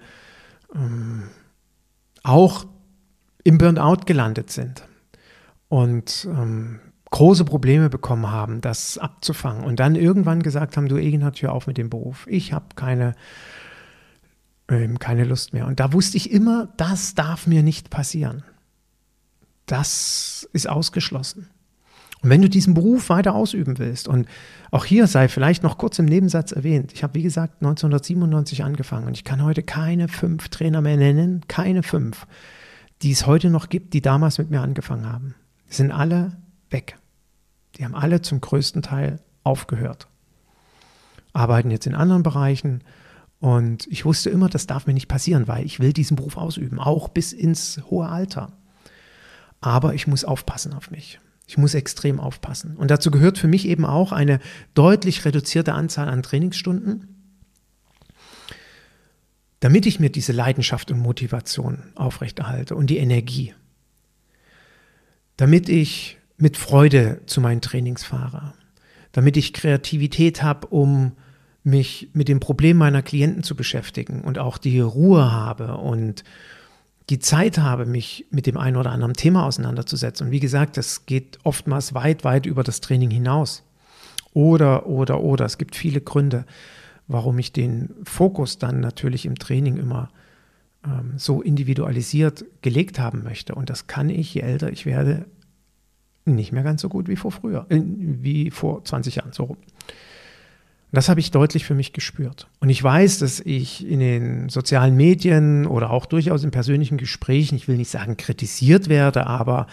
ähm, 0.74 1.28
auch 2.22 2.66
im 3.44 3.58
Burnout 3.58 4.04
gelandet 4.06 4.50
sind 4.50 4.86
und 5.68 6.26
ähm, 6.30 6.80
große 7.10 7.44
Probleme 7.44 7.88
bekommen 7.88 8.30
haben, 8.30 8.60
das 8.60 8.98
abzufangen 8.98 9.64
und 9.64 9.80
dann 9.80 9.94
irgendwann 9.94 10.42
gesagt 10.42 10.76
haben, 10.76 10.88
du 10.88 10.98
Egenhard, 10.98 11.40
hör 11.40 11.52
auf 11.52 11.66
mit 11.66 11.78
dem 11.78 11.88
Beruf. 11.88 12.26
Ich 12.28 12.52
habe 12.52 12.66
keine, 12.74 13.14
ähm, 14.68 14.98
keine 14.98 15.24
Lust 15.24 15.52
mehr. 15.52 15.66
Und 15.66 15.80
da 15.80 15.92
wusste 15.92 16.16
ich 16.16 16.30
immer, 16.30 16.68
das 16.76 17.14
darf 17.14 17.46
mir 17.46 17.62
nicht 17.62 17.90
passieren. 17.90 18.42
Das 19.66 20.48
ist 20.52 20.68
ausgeschlossen. 20.68 21.48
Und 22.22 22.30
wenn 22.30 22.42
du 22.42 22.48
diesen 22.48 22.74
Beruf 22.74 23.10
weiter 23.10 23.34
ausüben 23.34 23.78
willst, 23.78 24.08
und 24.08 24.26
auch 24.70 24.84
hier 24.84 25.06
sei 25.06 25.28
vielleicht 25.28 25.62
noch 25.62 25.78
kurz 25.78 25.98
im 25.98 26.06
Nebensatz 26.06 26.52
erwähnt, 26.52 26.92
ich 26.92 27.02
habe 27.02 27.14
wie 27.14 27.22
gesagt 27.22 27.62
1997 27.62 28.64
angefangen 28.64 29.06
und 29.06 29.16
ich 29.16 29.24
kann 29.24 29.44
heute 29.44 29.62
keine 29.62 30.08
fünf 30.08 30.48
Trainer 30.48 30.80
mehr 30.80 30.96
nennen, 30.96 31.42
keine 31.46 31.82
fünf, 31.82 32.26
die 33.02 33.12
es 33.12 33.26
heute 33.26 33.50
noch 33.50 33.68
gibt, 33.68 33.94
die 33.94 34.02
damals 34.02 34.38
mit 34.38 34.50
mir 34.50 34.60
angefangen 34.60 35.10
haben. 35.10 35.34
Die 35.70 35.74
sind 35.74 35.92
alle 35.92 36.36
weg. 36.70 36.98
Die 37.76 37.84
haben 37.84 37.94
alle 37.94 38.20
zum 38.20 38.40
größten 38.40 38.82
Teil 38.82 39.20
aufgehört. 39.44 40.08
Arbeiten 41.32 41.70
jetzt 41.70 41.86
in 41.86 41.94
anderen 41.94 42.24
Bereichen 42.24 42.82
und 43.38 43.86
ich 43.86 44.04
wusste 44.04 44.30
immer, 44.30 44.48
das 44.48 44.66
darf 44.66 44.86
mir 44.86 44.94
nicht 44.94 45.08
passieren, 45.08 45.46
weil 45.46 45.64
ich 45.64 45.78
will 45.78 45.92
diesen 45.92 46.16
Beruf 46.16 46.36
ausüben, 46.36 46.80
auch 46.80 47.08
bis 47.08 47.32
ins 47.32 47.80
hohe 47.88 48.08
Alter. 48.08 48.52
Aber 49.60 49.94
ich 49.94 50.08
muss 50.08 50.24
aufpassen 50.24 50.74
auf 50.74 50.90
mich. 50.90 51.20
Ich 51.48 51.56
muss 51.56 51.72
extrem 51.72 52.20
aufpassen. 52.20 52.76
Und 52.76 52.90
dazu 52.90 53.10
gehört 53.10 53.38
für 53.38 53.48
mich 53.48 53.66
eben 53.66 53.86
auch 53.86 54.12
eine 54.12 54.38
deutlich 54.74 55.24
reduzierte 55.24 55.72
Anzahl 55.72 56.08
an 56.10 56.22
Trainingsstunden, 56.22 57.08
damit 59.60 59.86
ich 59.86 59.98
mir 59.98 60.10
diese 60.10 60.32
Leidenschaft 60.32 60.90
und 60.90 60.98
Motivation 60.98 61.84
aufrechterhalte 61.94 62.76
und 62.76 62.90
die 62.90 62.98
Energie. 62.98 63.54
Damit 65.38 65.70
ich 65.70 66.18
mit 66.36 66.58
Freude 66.58 67.22
zu 67.24 67.40
meinen 67.40 67.62
Trainings 67.62 68.04
fahre. 68.04 68.52
Damit 69.12 69.38
ich 69.38 69.54
Kreativität 69.54 70.42
habe, 70.42 70.66
um 70.66 71.12
mich 71.64 72.10
mit 72.12 72.28
dem 72.28 72.40
Problem 72.40 72.76
meiner 72.76 73.02
Klienten 73.02 73.42
zu 73.42 73.56
beschäftigen 73.56 74.20
und 74.20 74.38
auch 74.38 74.58
die 74.58 74.80
Ruhe 74.80 75.32
habe 75.32 75.78
und 75.78 76.24
die 77.10 77.18
Zeit 77.18 77.58
habe, 77.58 77.86
mich 77.86 78.26
mit 78.30 78.46
dem 78.46 78.56
einen 78.56 78.76
oder 78.76 78.90
anderen 78.90 79.14
Thema 79.14 79.46
auseinanderzusetzen. 79.46 80.26
Und 80.26 80.32
wie 80.32 80.40
gesagt, 80.40 80.76
das 80.76 81.06
geht 81.06 81.38
oftmals 81.42 81.94
weit, 81.94 82.24
weit 82.24 82.44
über 82.44 82.62
das 82.62 82.80
Training 82.80 83.10
hinaus. 83.10 83.64
Oder, 84.34 84.86
oder, 84.86 85.22
oder. 85.22 85.46
Es 85.46 85.56
gibt 85.56 85.74
viele 85.74 86.00
Gründe, 86.00 86.44
warum 87.06 87.38
ich 87.38 87.52
den 87.52 87.90
Fokus 88.04 88.58
dann 88.58 88.80
natürlich 88.80 89.24
im 89.24 89.36
Training 89.36 89.78
immer 89.78 90.10
ähm, 90.84 91.14
so 91.16 91.40
individualisiert 91.40 92.44
gelegt 92.60 92.98
haben 92.98 93.22
möchte. 93.22 93.54
Und 93.54 93.70
das 93.70 93.86
kann 93.86 94.10
ich, 94.10 94.34
je 94.34 94.42
älter 94.42 94.70
ich 94.70 94.84
werde, 94.84 95.24
nicht 96.26 96.52
mehr 96.52 96.62
ganz 96.62 96.82
so 96.82 96.90
gut 96.90 97.08
wie 97.08 97.16
vor 97.16 97.32
früher, 97.32 97.66
äh, 97.70 97.80
wie 97.82 98.50
vor 98.50 98.84
20 98.84 99.16
Jahren 99.16 99.32
so 99.32 99.44
rum. 99.44 99.56
Das 100.90 101.10
habe 101.10 101.20
ich 101.20 101.30
deutlich 101.30 101.66
für 101.66 101.74
mich 101.74 101.92
gespürt. 101.92 102.48
Und 102.60 102.70
ich 102.70 102.82
weiß, 102.82 103.18
dass 103.18 103.40
ich 103.40 103.86
in 103.86 104.00
den 104.00 104.48
sozialen 104.48 104.96
Medien 104.96 105.66
oder 105.66 105.90
auch 105.90 106.06
durchaus 106.06 106.44
in 106.44 106.50
persönlichen 106.50 106.96
Gesprächen, 106.96 107.56
ich 107.56 107.68
will 107.68 107.76
nicht 107.76 107.90
sagen 107.90 108.16
kritisiert 108.16 108.88
werde, 108.88 109.26
aber 109.26 109.66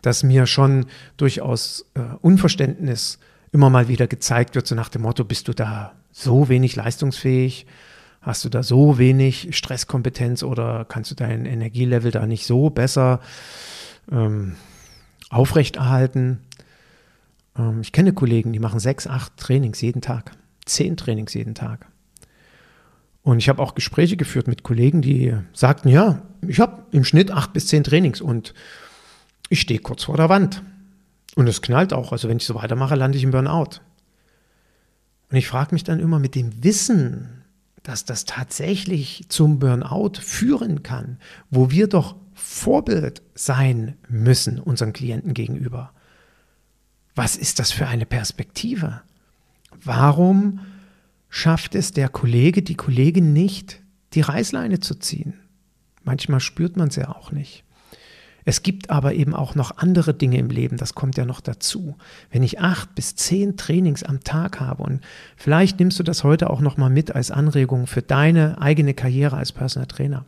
dass 0.00 0.22
mir 0.22 0.46
schon 0.46 0.86
durchaus 1.16 1.86
äh, 1.94 2.00
Unverständnis 2.20 3.18
immer 3.52 3.68
mal 3.68 3.88
wieder 3.88 4.06
gezeigt 4.06 4.54
wird, 4.54 4.66
so 4.66 4.76
nach 4.76 4.88
dem 4.88 5.02
Motto, 5.02 5.24
bist 5.24 5.48
du 5.48 5.54
da 5.54 5.92
so 6.12 6.48
wenig 6.48 6.76
leistungsfähig? 6.76 7.66
Hast 8.20 8.44
du 8.44 8.48
da 8.48 8.62
so 8.62 8.98
wenig 8.98 9.56
Stresskompetenz 9.56 10.42
oder 10.42 10.84
kannst 10.84 11.10
du 11.10 11.14
dein 11.14 11.46
Energielevel 11.46 12.10
da 12.10 12.26
nicht 12.26 12.46
so 12.46 12.70
besser 12.70 13.20
ähm, 14.12 14.56
aufrechterhalten? 15.30 16.40
Ähm, 17.58 17.80
ich 17.80 17.92
kenne 17.92 18.12
Kollegen, 18.12 18.52
die 18.52 18.58
machen 18.58 18.78
sechs, 18.78 19.06
acht 19.06 19.36
Trainings 19.36 19.80
jeden 19.80 20.02
Tag, 20.02 20.32
zehn 20.66 20.96
Trainings 20.96 21.34
jeden 21.34 21.54
Tag. 21.54 21.86
Und 23.22 23.38
ich 23.38 23.48
habe 23.48 23.62
auch 23.62 23.74
Gespräche 23.74 24.16
geführt 24.16 24.48
mit 24.48 24.62
Kollegen, 24.62 25.02
die 25.02 25.34
sagten, 25.52 25.88
ja, 25.88 26.22
ich 26.46 26.60
habe 26.60 26.84
im 26.90 27.04
Schnitt 27.04 27.30
acht 27.30 27.52
bis 27.52 27.66
zehn 27.66 27.84
Trainings 27.84 28.20
und 28.20 28.54
ich 29.50 29.60
stehe 29.60 29.80
kurz 29.80 30.04
vor 30.04 30.16
der 30.16 30.28
Wand. 30.28 30.62
Und 31.36 31.46
es 31.46 31.62
knallt 31.62 31.92
auch. 31.92 32.12
Also 32.12 32.28
wenn 32.28 32.38
ich 32.38 32.44
so 32.44 32.54
weitermache, 32.54 32.94
lande 32.94 33.18
ich 33.18 33.24
im 33.24 33.30
Burnout. 33.30 33.80
Und 35.30 35.36
ich 35.36 35.46
frage 35.46 35.74
mich 35.74 35.84
dann 35.84 36.00
immer 36.00 36.18
mit 36.18 36.34
dem 36.34 36.64
Wissen, 36.64 37.44
dass 37.82 38.04
das 38.04 38.24
tatsächlich 38.24 39.26
zum 39.28 39.58
Burnout 39.58 40.20
führen 40.20 40.82
kann, 40.82 41.18
wo 41.50 41.70
wir 41.70 41.88
doch 41.88 42.16
Vorbild 42.34 43.22
sein 43.34 43.96
müssen 44.08 44.58
unseren 44.58 44.92
Klienten 44.92 45.34
gegenüber. 45.34 45.92
Was 47.14 47.36
ist 47.36 47.58
das 47.58 47.70
für 47.70 47.86
eine 47.86 48.06
Perspektive? 48.06 49.02
Warum 49.82 50.60
schafft 51.28 51.74
es 51.74 51.92
der 51.92 52.08
Kollege, 52.08 52.62
die 52.62 52.74
Kollegin 52.74 53.32
nicht, 53.32 53.80
die 54.14 54.20
Reißleine 54.20 54.80
zu 54.80 54.94
ziehen? 54.94 55.34
Manchmal 56.02 56.40
spürt 56.40 56.76
man 56.76 56.88
es 56.88 56.96
ja 56.96 57.08
auch 57.08 57.32
nicht. 57.32 57.64
Es 58.44 58.62
gibt 58.62 58.90
aber 58.90 59.14
eben 59.14 59.34
auch 59.34 59.54
noch 59.54 59.76
andere 59.76 60.14
Dinge 60.14 60.38
im 60.38 60.48
Leben, 60.48 60.76
das 60.76 60.94
kommt 60.94 61.16
ja 61.16 61.24
noch 61.24 61.40
dazu. 61.40 61.96
Wenn 62.30 62.42
ich 62.42 62.60
acht 62.60 62.94
bis 62.94 63.14
zehn 63.14 63.56
Trainings 63.56 64.02
am 64.02 64.24
Tag 64.24 64.60
habe 64.60 64.82
und 64.82 65.00
vielleicht 65.36 65.78
nimmst 65.78 65.98
du 65.98 66.02
das 66.02 66.24
heute 66.24 66.50
auch 66.50 66.60
nochmal 66.60 66.90
mit 66.90 67.14
als 67.14 67.30
Anregung 67.30 67.86
für 67.86 68.02
deine 68.02 68.60
eigene 68.60 68.94
Karriere 68.94 69.36
als 69.36 69.52
Personal 69.52 69.86
Trainer. 69.86 70.24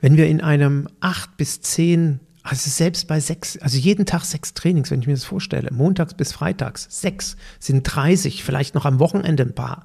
Wenn 0.00 0.16
wir 0.16 0.28
in 0.28 0.40
einem 0.40 0.88
acht 1.00 1.36
bis 1.36 1.60
zehn, 1.60 2.20
also 2.42 2.70
selbst 2.70 3.06
bei 3.06 3.20
sechs, 3.20 3.58
also 3.58 3.76
jeden 3.76 4.06
Tag 4.06 4.24
sechs 4.24 4.54
Trainings, 4.54 4.90
wenn 4.90 5.00
ich 5.00 5.06
mir 5.06 5.14
das 5.14 5.24
vorstelle, 5.24 5.70
montags 5.72 6.14
bis 6.14 6.32
freitags, 6.32 6.86
sechs 6.88 7.36
sind 7.58 7.82
30, 7.82 8.42
vielleicht 8.44 8.74
noch 8.74 8.86
am 8.86 8.98
Wochenende 8.98 9.42
ein 9.42 9.54
paar. 9.54 9.84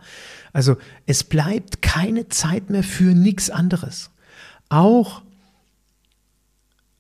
Also 0.54 0.78
es 1.06 1.24
bleibt 1.24 1.82
keine 1.82 2.30
Zeit 2.30 2.70
mehr 2.70 2.84
für 2.84 3.14
nichts 3.14 3.50
anderes. 3.50 4.12
Auch 4.70 5.22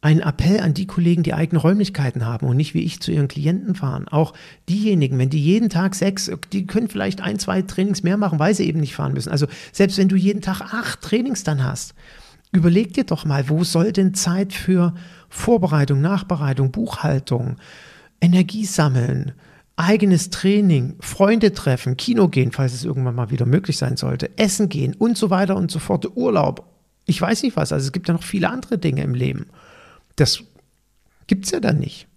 ein 0.01 0.19
Appell 0.19 0.59
an 0.59 0.75
die 0.75 0.85
Kollegen, 0.85 1.23
die 1.23 1.33
eigene 1.33 1.59
Räumlichkeiten 1.59 2.27
haben 2.27 2.47
und 2.47 2.57
nicht 2.57 2.75
wie 2.75 2.83
ich 2.83 2.99
zu 2.99 3.11
ihren 3.11 3.27
Klienten 3.27 3.73
fahren. 3.73 4.07
Auch 4.07 4.33
diejenigen, 4.69 5.17
wenn 5.17 5.31
die 5.31 5.41
jeden 5.41 5.69
Tag 5.69 5.95
sechs, 5.95 6.29
die 6.53 6.67
können 6.67 6.89
vielleicht 6.89 7.21
ein, 7.21 7.39
zwei 7.39 7.63
Trainings 7.63 8.03
mehr 8.03 8.17
machen, 8.17 8.37
weil 8.37 8.53
sie 8.53 8.67
eben 8.67 8.81
nicht 8.81 8.93
fahren 8.93 9.13
müssen. 9.13 9.31
Also 9.31 9.47
selbst 9.71 9.97
wenn 9.97 10.09
du 10.09 10.15
jeden 10.15 10.41
Tag 10.41 10.61
acht 10.61 11.01
Trainings 11.01 11.43
dann 11.43 11.63
hast, 11.63 11.95
überleg 12.51 12.93
dir 12.93 13.03
doch 13.03 13.25
mal, 13.25 13.49
wo 13.49 13.63
soll 13.63 13.93
denn 13.93 14.13
Zeit 14.13 14.53
für 14.53 14.93
Vorbereitung, 15.29 16.01
Nachbereitung, 16.01 16.71
Buchhaltung, 16.71 17.57
Energie 18.21 18.65
sammeln, 18.65 19.33
eigenes 19.75 20.29
Training, 20.29 20.95
Freunde 20.99 21.53
treffen, 21.53 21.97
Kino 21.97 22.27
gehen, 22.27 22.51
falls 22.51 22.73
es 22.73 22.85
irgendwann 22.85 23.15
mal 23.15 23.29
wieder 23.29 23.45
möglich 23.45 23.77
sein 23.77 23.97
sollte, 23.97 24.37
Essen 24.37 24.69
gehen 24.69 24.93
und 24.93 25.17
so 25.17 25.29
weiter 25.29 25.55
und 25.55 25.69
so 25.71 25.79
fort, 25.79 26.15
Urlaub. 26.15 26.65
Ich 27.05 27.21
weiß 27.21 27.43
nicht 27.43 27.55
was, 27.55 27.71
also 27.71 27.85
es 27.85 27.91
gibt 27.91 28.07
ja 28.07 28.13
noch 28.13 28.23
viele 28.23 28.49
andere 28.49 28.77
Dinge 28.77 29.03
im 29.03 29.13
Leben. 29.13 29.47
Das 30.15 30.43
gibt 31.27 31.45
es 31.45 31.51
ja 31.51 31.59
dann 31.59 31.79
nicht. 31.79 32.07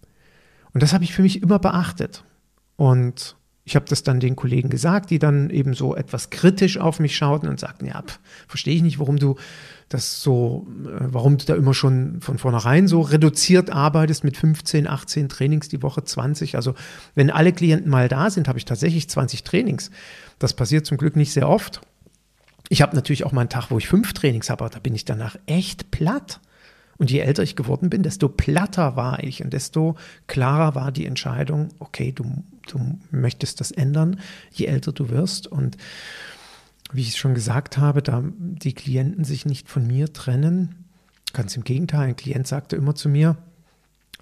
Und 0.72 0.82
das 0.82 0.92
habe 0.92 1.04
ich 1.04 1.12
für 1.12 1.22
mich 1.22 1.42
immer 1.42 1.58
beachtet. 1.58 2.24
Und 2.76 3.36
ich 3.68 3.76
habe 3.76 3.84
das 3.86 4.02
dann 4.02 4.18
den 4.18 4.34
Kollegen 4.34 4.70
gesagt, 4.70 5.10
die 5.10 5.18
dann 5.18 5.50
eben 5.50 5.74
so 5.74 5.94
etwas 5.94 6.30
kritisch 6.30 6.78
auf 6.78 7.00
mich 7.00 7.14
schauten 7.14 7.50
und 7.50 7.60
sagten, 7.60 7.84
ja, 7.84 8.02
verstehe 8.46 8.74
ich 8.74 8.80
nicht, 8.80 8.98
warum 8.98 9.18
du 9.18 9.36
das 9.90 10.22
so, 10.22 10.66
äh, 10.86 11.00
warum 11.00 11.36
du 11.36 11.44
da 11.44 11.54
immer 11.54 11.74
schon 11.74 12.22
von 12.22 12.38
vornherein 12.38 12.88
so 12.88 13.02
reduziert 13.02 13.68
arbeitest 13.68 14.24
mit 14.24 14.38
15, 14.38 14.88
18 14.88 15.28
Trainings 15.28 15.68
die 15.68 15.82
Woche, 15.82 16.02
20. 16.02 16.56
Also 16.56 16.74
wenn 17.14 17.30
alle 17.30 17.52
Klienten 17.52 17.90
mal 17.90 18.08
da 18.08 18.30
sind, 18.30 18.48
habe 18.48 18.58
ich 18.58 18.64
tatsächlich 18.64 19.10
20 19.10 19.44
Trainings. 19.44 19.90
Das 20.38 20.54
passiert 20.54 20.86
zum 20.86 20.96
Glück 20.96 21.14
nicht 21.14 21.34
sehr 21.34 21.46
oft. 21.46 21.82
Ich 22.70 22.80
habe 22.80 22.96
natürlich 22.96 23.24
auch 23.24 23.32
mal 23.32 23.42
einen 23.42 23.50
Tag, 23.50 23.70
wo 23.70 23.76
ich 23.76 23.86
fünf 23.86 24.14
Trainings 24.14 24.48
habe, 24.48 24.64
aber 24.64 24.72
da 24.72 24.78
bin 24.78 24.94
ich 24.94 25.04
danach 25.04 25.36
echt 25.44 25.90
platt. 25.90 26.40
Und 26.98 27.10
je 27.12 27.20
älter 27.20 27.44
ich 27.44 27.54
geworden 27.54 27.90
bin, 27.90 28.02
desto 28.02 28.28
platter 28.28 28.96
war 28.96 29.22
ich 29.22 29.42
und 29.44 29.52
desto 29.52 29.96
klarer 30.26 30.74
war 30.74 30.90
die 30.90 31.06
Entscheidung, 31.06 31.68
okay, 31.78 32.10
du, 32.10 32.42
du 32.66 32.98
möchtest 33.12 33.60
das 33.60 33.70
ändern, 33.70 34.20
je 34.50 34.66
älter 34.66 34.92
du 34.92 35.08
wirst. 35.08 35.46
Und 35.46 35.76
wie 36.92 37.02
ich 37.02 37.16
schon 37.16 37.34
gesagt 37.34 37.78
habe, 37.78 38.02
da 38.02 38.24
die 38.36 38.72
Klienten 38.72 39.24
sich 39.24 39.46
nicht 39.46 39.68
von 39.68 39.86
mir 39.86 40.12
trennen, 40.12 40.86
ganz 41.32 41.56
im 41.56 41.62
Gegenteil, 41.62 42.08
ein 42.08 42.16
Klient 42.16 42.48
sagte 42.48 42.74
immer 42.74 42.96
zu 42.96 43.08
mir, 43.08 43.36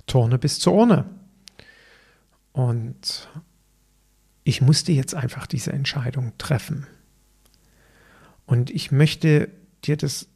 Torne 0.06 0.38
bis 0.38 0.58
zur 0.58 0.74
Urne. 0.74 1.06
Und 2.52 3.28
ich 4.44 4.60
musste 4.60 4.92
jetzt 4.92 5.14
einfach 5.14 5.46
diese 5.46 5.72
Entscheidung 5.72 6.32
treffen. 6.38 6.86
Und 8.44 8.70
ich 8.70 8.92
möchte 8.92 9.48
dir 9.84 9.96
das 9.96 10.28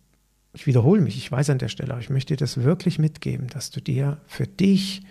ich 0.52 0.66
wiederhole 0.66 1.00
mich, 1.00 1.16
ich 1.16 1.30
weiß 1.30 1.50
an 1.50 1.58
der 1.58 1.68
Stelle, 1.68 1.92
aber 1.92 2.00
ich 2.00 2.10
möchte 2.10 2.34
dir 2.34 2.38
das 2.38 2.62
wirklich 2.62 2.98
mitgeben, 2.98 3.48
dass 3.48 3.70
du 3.70 3.80
dir 3.80 4.18
für 4.26 4.46
dich 4.46 5.02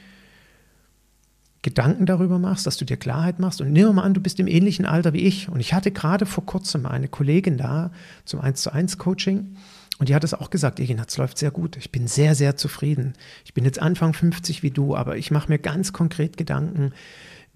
Gedanken 1.61 2.05
darüber 2.05 2.39
machst, 2.39 2.65
dass 2.67 2.77
du 2.77 2.85
dir 2.85 2.97
Klarheit 2.97 3.39
machst. 3.39 3.59
Und 3.59 3.71
nimm 3.71 3.93
mal 3.93 4.03
an, 4.03 4.13
du 4.13 4.21
bist 4.21 4.39
im 4.39 4.47
ähnlichen 4.47 4.85
Alter 4.85 5.13
wie 5.13 5.19
ich. 5.19 5.49
Und 5.49 5.59
ich 5.59 5.73
hatte 5.73 5.91
gerade 5.91 6.25
vor 6.25 6.45
kurzem 6.45 6.85
eine 6.85 7.09
Kollegin 7.09 7.57
da 7.57 7.91
zum 8.23 8.39
1 8.39 8.61
zu 8.61 8.71
1 8.71 8.97
Coaching. 8.97 9.55
Und 9.97 10.07
die 10.07 10.15
hat 10.15 10.23
es 10.23 10.33
auch 10.33 10.49
gesagt, 10.49 10.79
es 10.79 11.17
läuft 11.17 11.37
sehr 11.37 11.51
gut. 11.51 11.75
Ich 11.75 11.91
bin 11.91 12.07
sehr, 12.07 12.33
sehr 12.33 12.55
zufrieden. 12.55 13.13
Ich 13.43 13.53
bin 13.53 13.65
jetzt 13.65 13.81
Anfang 13.81 14.13
50 14.13 14.63
wie 14.63 14.71
du, 14.71 14.95
aber 14.95 15.17
ich 15.17 15.31
mache 15.31 15.49
mir 15.49 15.59
ganz 15.59 15.91
konkret 15.91 16.37
Gedanken, 16.37 16.93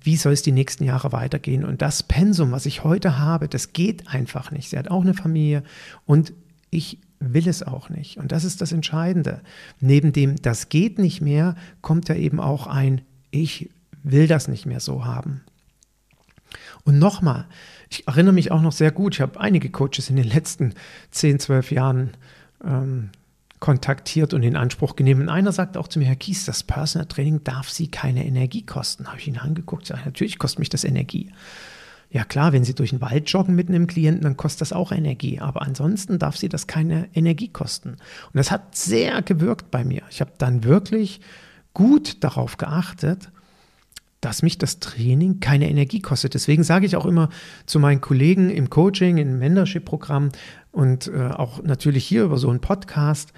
wie 0.02 0.18
soll 0.18 0.34
es 0.34 0.42
die 0.42 0.52
nächsten 0.52 0.84
Jahre 0.84 1.14
weitergehen. 1.14 1.64
Und 1.64 1.82
das 1.82 2.04
Pensum, 2.04 2.52
was 2.52 2.66
ich 2.66 2.84
heute 2.84 3.18
habe, 3.18 3.48
das 3.48 3.72
geht 3.72 4.10
einfach 4.10 4.52
nicht. 4.52 4.70
Sie 4.70 4.78
hat 4.78 4.92
auch 4.92 5.04
eine 5.04 5.14
Familie 5.14 5.64
und 6.06 6.34
ich 6.70 7.00
will 7.32 7.48
es 7.48 7.64
auch 7.64 7.90
nicht. 7.90 8.18
Und 8.18 8.32
das 8.32 8.44
ist 8.44 8.60
das 8.62 8.72
Entscheidende. 8.72 9.42
Neben 9.80 10.12
dem, 10.12 10.36
das 10.42 10.70
geht 10.70 11.00
nicht 11.00 11.22
mehr, 11.22 11.56
kommt 11.82 12.10
ja 12.10 12.16
eben 12.16 12.40
auch 12.40 12.68
ein, 12.68 13.02
ich 13.32 13.70
will 14.04 14.28
das 14.28 14.48
nicht 14.48 14.66
mehr 14.66 14.80
so 14.80 15.06
haben. 15.06 15.42
Und 16.84 17.00
nochmal, 17.00 17.46
ich 17.90 18.08
erinnere 18.08 18.34
mich 18.34 18.52
auch 18.52 18.62
noch 18.62 18.72
sehr 18.72 18.92
gut, 18.92 19.16
ich 19.16 19.22
habe 19.22 19.40
einige 19.40 19.70
Coaches 19.70 20.10
in 20.10 20.18
den 20.18 20.28
letzten 20.28 20.74
10, 21.12 21.40
12 21.40 21.72
Jahren 21.72 22.12
ähm, 22.64 23.10
kontaktiert 23.60 24.34
und 24.34 24.44
in 24.44 24.58
Anspruch 24.58 24.96
genommen. 24.98 25.22
Und 25.22 25.30
einer 25.30 25.54
sagt 25.54 25.78
auch 25.78 25.88
zu 25.88 26.00
mir, 26.00 26.06
Herr 26.06 26.18
Kies, 26.18 26.46
das 26.46 26.64
Personal 26.64 27.08
Training 27.08 27.46
darf 27.46 27.70
Sie 27.70 27.88
keine 27.88 28.26
Energie 28.26 28.66
kosten. 28.66 29.08
Habe 29.08 29.20
ich 29.20 29.28
ihn 29.28 29.38
angeguckt, 29.38 29.86
sage, 29.86 30.02
natürlich 30.04 30.38
kostet 30.38 30.60
mich 30.60 30.70
das 30.70 30.84
Energie. 30.84 31.32
Ja 32.14 32.24
klar, 32.24 32.54
wenn 32.54 32.64
Sie 32.64 32.76
durch 32.76 32.92
den 32.92 33.02
Wald 33.02 33.28
joggen 33.28 33.56
mit 33.56 33.70
einem 33.70 33.88
Klienten, 33.88 34.22
dann 34.22 34.38
kostet 34.38 34.62
das 34.62 34.72
auch 34.72 34.92
Energie. 34.92 35.40
Aber 35.40 35.64
ansonsten 35.64 36.20
darf 36.20 36.38
Sie 36.38 36.48
das 36.48 36.68
keine 36.68 37.10
Energie 37.16 37.48
kosten. 37.48 37.90
Und 37.90 38.36
das 38.36 38.52
hat 38.52 38.76
sehr 38.76 39.24
gewirkt 39.24 39.72
bei 39.72 39.84
mir. 39.84 40.04
Ich 40.12 40.22
habe 40.22 40.32
dann 40.38 40.64
wirklich 40.64 41.22
gut 41.74 42.24
darauf 42.24 42.58
geachtet, 42.58 43.32
dass 44.22 44.44
mich 44.44 44.60
das 44.60 44.80
Training 44.80 45.40
keine 45.40 45.68
Energie 45.68 46.02
kostet. 46.02 46.36
Deswegen 46.36 46.64
sage 46.64 46.86
ich 46.86 46.96
auch 46.96 47.08
immer 47.08 47.30
zu 47.66 47.80
meinen 47.80 48.00
Kollegen 48.00 48.52
im 48.52 48.70
Coaching, 48.70 49.18
im 49.18 49.40
Mentorship-Programm 49.40 50.30
und 50.72 51.08
äh, 51.08 51.30
auch 51.30 51.64
natürlich 51.64 52.06
hier 52.06 52.26
über 52.26 52.38
so 52.38 52.52
einen 52.52 52.62
Podcast, 52.62 53.34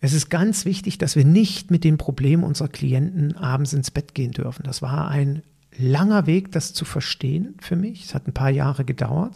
es 0.00 0.14
ist 0.14 0.30
ganz 0.30 0.64
wichtig, 0.64 0.98
dass 0.98 1.16
wir 1.16 1.24
nicht 1.24 1.70
mit 1.70 1.84
den 1.84 1.96
Problemen 1.96 2.44
unserer 2.44 2.68
Klienten 2.68 3.36
abends 3.36 3.72
ins 3.72 3.90
Bett 3.90 4.14
gehen 4.14 4.32
dürfen. 4.32 4.62
Das 4.64 4.82
war 4.82 5.08
ein 5.08 5.42
langer 5.78 6.26
Weg, 6.26 6.52
das 6.52 6.72
zu 6.72 6.84
verstehen 6.84 7.54
für 7.60 7.76
mich. 7.76 8.04
Es 8.04 8.14
hat 8.14 8.26
ein 8.26 8.34
paar 8.34 8.50
Jahre 8.50 8.84
gedauert, 8.84 9.34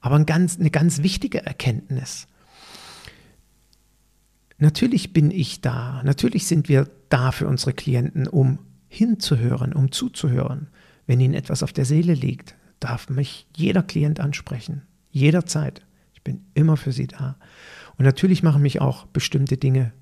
aber 0.00 0.16
ein 0.16 0.26
ganz, 0.26 0.58
eine 0.58 0.70
ganz 0.70 1.02
wichtige 1.02 1.44
Erkenntnis. 1.44 2.26
Natürlich 4.58 5.12
bin 5.12 5.30
ich 5.30 5.60
da, 5.60 6.02
natürlich 6.04 6.46
sind 6.46 6.68
wir 6.68 6.88
da 7.08 7.30
für 7.32 7.46
unsere 7.46 7.72
Klienten, 7.72 8.26
um 8.26 8.58
hinzuhören, 8.88 9.72
um 9.72 9.92
zuzuhören. 9.92 10.68
Wenn 11.06 11.20
ihnen 11.20 11.34
etwas 11.34 11.62
auf 11.62 11.72
der 11.72 11.84
Seele 11.84 12.14
liegt, 12.14 12.56
darf 12.80 13.08
mich 13.10 13.46
jeder 13.54 13.82
Klient 13.82 14.20
ansprechen, 14.20 14.82
jederzeit. 15.10 15.82
Ich 16.14 16.22
bin 16.22 16.44
immer 16.54 16.76
für 16.76 16.92
sie 16.92 17.06
da. 17.06 17.36
Und 17.98 18.04
natürlich 18.04 18.42
machen 18.42 18.62
mich 18.62 18.80
auch 18.80 19.06
bestimmte 19.06 19.56
Dinge 19.56 19.92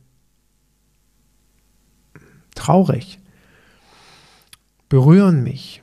traurig 2.54 3.18
berühren 4.94 5.42
mich. 5.42 5.82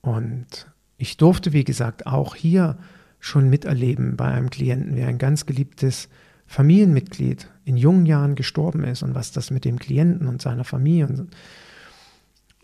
Und 0.00 0.66
ich 0.96 1.18
durfte, 1.18 1.52
wie 1.52 1.62
gesagt, 1.62 2.04
auch 2.04 2.34
hier 2.34 2.76
schon 3.20 3.48
miterleben 3.48 4.16
bei 4.16 4.24
einem 4.24 4.50
Klienten, 4.50 4.96
wie 4.96 5.04
ein 5.04 5.18
ganz 5.18 5.46
geliebtes 5.46 6.08
Familienmitglied 6.46 7.48
in 7.64 7.76
jungen 7.76 8.04
Jahren 8.04 8.34
gestorben 8.34 8.82
ist 8.82 9.04
und 9.04 9.14
was 9.14 9.30
das 9.30 9.52
mit 9.52 9.64
dem 9.64 9.78
Klienten 9.78 10.26
und 10.26 10.42
seiner 10.42 10.64
Familie 10.64 11.06
und 11.06 11.30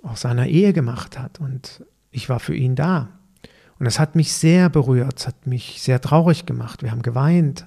auch 0.02 0.16
seiner 0.16 0.48
Ehe 0.48 0.72
gemacht 0.72 1.16
hat. 1.16 1.38
Und 1.38 1.84
ich 2.10 2.28
war 2.28 2.40
für 2.40 2.56
ihn 2.56 2.74
da. 2.74 3.08
Und 3.78 3.84
das 3.84 4.00
hat 4.00 4.16
mich 4.16 4.32
sehr 4.32 4.68
berührt, 4.68 5.20
es 5.20 5.28
hat 5.28 5.46
mich 5.46 5.80
sehr 5.80 6.00
traurig 6.00 6.46
gemacht. 6.46 6.82
Wir 6.82 6.90
haben 6.90 7.02
geweint. 7.02 7.64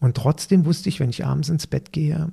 Und 0.00 0.16
trotzdem 0.16 0.64
wusste 0.64 0.88
ich, 0.88 0.98
wenn 0.98 1.10
ich 1.10 1.24
abends 1.24 1.48
ins 1.48 1.68
Bett 1.68 1.92
gehe, 1.92 2.32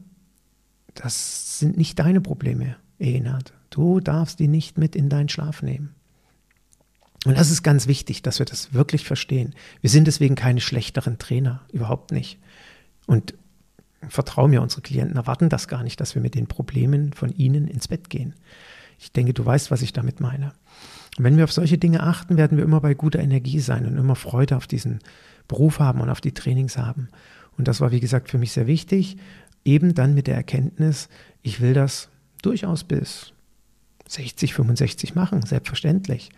das 0.96 1.60
sind 1.60 1.78
nicht 1.78 2.00
deine 2.00 2.20
Probleme, 2.20 2.78
Enad. 2.98 3.54
Du 3.74 4.00
darfst 4.00 4.40
die 4.40 4.48
nicht 4.48 4.78
mit 4.78 4.96
in 4.96 5.10
deinen 5.10 5.30
Schlaf 5.30 5.64
nehmen. 5.64 5.96
Und 7.26 7.36
das 7.40 7.50
ist 7.50 7.64
ganz 7.64 7.88
wichtig, 7.88 8.22
dass 8.22 8.38
wir 8.38 8.46
das 8.46 8.76
wirklich 8.76 9.04
verstehen. 9.04 9.56
Wir 9.82 9.90
sind 9.90 10.06
deswegen 10.06 10.36
keine 10.36 10.62
schlechteren 10.62 11.18
Trainer, 11.18 11.62
überhaupt 11.72 12.12
nicht. 12.12 12.38
Und 13.08 13.34
vertraue 14.10 14.48
mir, 14.48 14.62
unsere 14.62 14.84
Klienten 14.84 15.16
erwarten 15.16 15.50
das 15.50 15.68
gar 15.68 15.82
nicht, 15.82 16.00
dass 16.00 16.14
wir 16.14 16.22
mit 16.22 16.36
den 16.36 16.46
Problemen 16.46 17.14
von 17.14 17.32
ihnen 17.32 17.68
ins 17.68 17.88
Bett 17.88 18.12
gehen. 18.12 18.36
Ich 19.00 19.12
denke, 19.12 19.34
du 19.34 19.44
weißt, 19.44 19.72
was 19.72 19.82
ich 19.82 19.92
damit 19.92 20.20
meine. 20.20 20.54
Und 21.18 21.24
wenn 21.24 21.38
wir 21.38 21.46
auf 21.46 21.52
solche 21.52 21.80
Dinge 21.80 22.04
achten, 22.04 22.38
werden 22.38 22.60
wir 22.60 22.64
immer 22.64 22.80
bei 22.80 22.94
guter 22.94 23.20
Energie 23.20 23.60
sein 23.60 23.88
und 23.88 23.98
immer 23.98 24.16
Freude 24.16 24.56
auf 24.56 24.68
diesen 24.68 25.00
Beruf 25.48 25.80
haben 25.80 26.00
und 26.00 26.12
auf 26.12 26.22
die 26.22 26.36
Trainings 26.36 26.78
haben. 26.78 27.10
Und 27.58 27.68
das 27.68 27.82
war, 27.82 27.90
wie 27.90 28.00
gesagt, 28.00 28.30
für 28.30 28.38
mich 28.38 28.52
sehr 28.52 28.68
wichtig. 28.68 29.18
Eben 29.66 29.96
dann 29.96 30.14
mit 30.14 30.28
der 30.28 30.36
Erkenntnis, 30.36 31.10
ich 31.42 31.60
will 31.60 31.74
das 31.74 32.10
durchaus 32.44 32.84
bis 32.84 33.33
60, 34.08 34.54
65 34.54 35.16
machen, 35.16 35.46
selbstverständlich. 35.46 36.30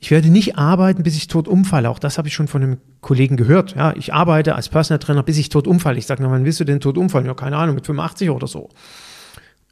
Ich 0.00 0.10
werde 0.10 0.28
nicht 0.28 0.56
arbeiten, 0.56 1.02
bis 1.02 1.16
ich 1.16 1.28
tot 1.28 1.46
umfalle. 1.46 1.90
Auch 1.90 1.98
das 1.98 2.16
habe 2.16 2.26
ich 2.26 2.34
schon 2.34 2.48
von 2.48 2.62
einem 2.62 2.78
Kollegen 3.02 3.36
gehört. 3.36 3.76
Ja, 3.76 3.92
ich 3.94 4.14
arbeite 4.14 4.54
als 4.54 4.70
Personal 4.70 4.98
Trainer, 4.98 5.22
bis 5.22 5.36
ich 5.36 5.50
tot 5.50 5.66
umfalle. 5.66 5.98
Ich 5.98 6.06
sage, 6.06 6.22
na, 6.22 6.30
wann 6.30 6.46
willst 6.46 6.58
du 6.58 6.64
denn 6.64 6.80
tot 6.80 6.96
umfallen? 6.96 7.26
Ja, 7.26 7.34
keine 7.34 7.56
Ahnung, 7.56 7.74
mit 7.74 7.86
85 7.86 8.30
oder 8.30 8.46
so. 8.46 8.70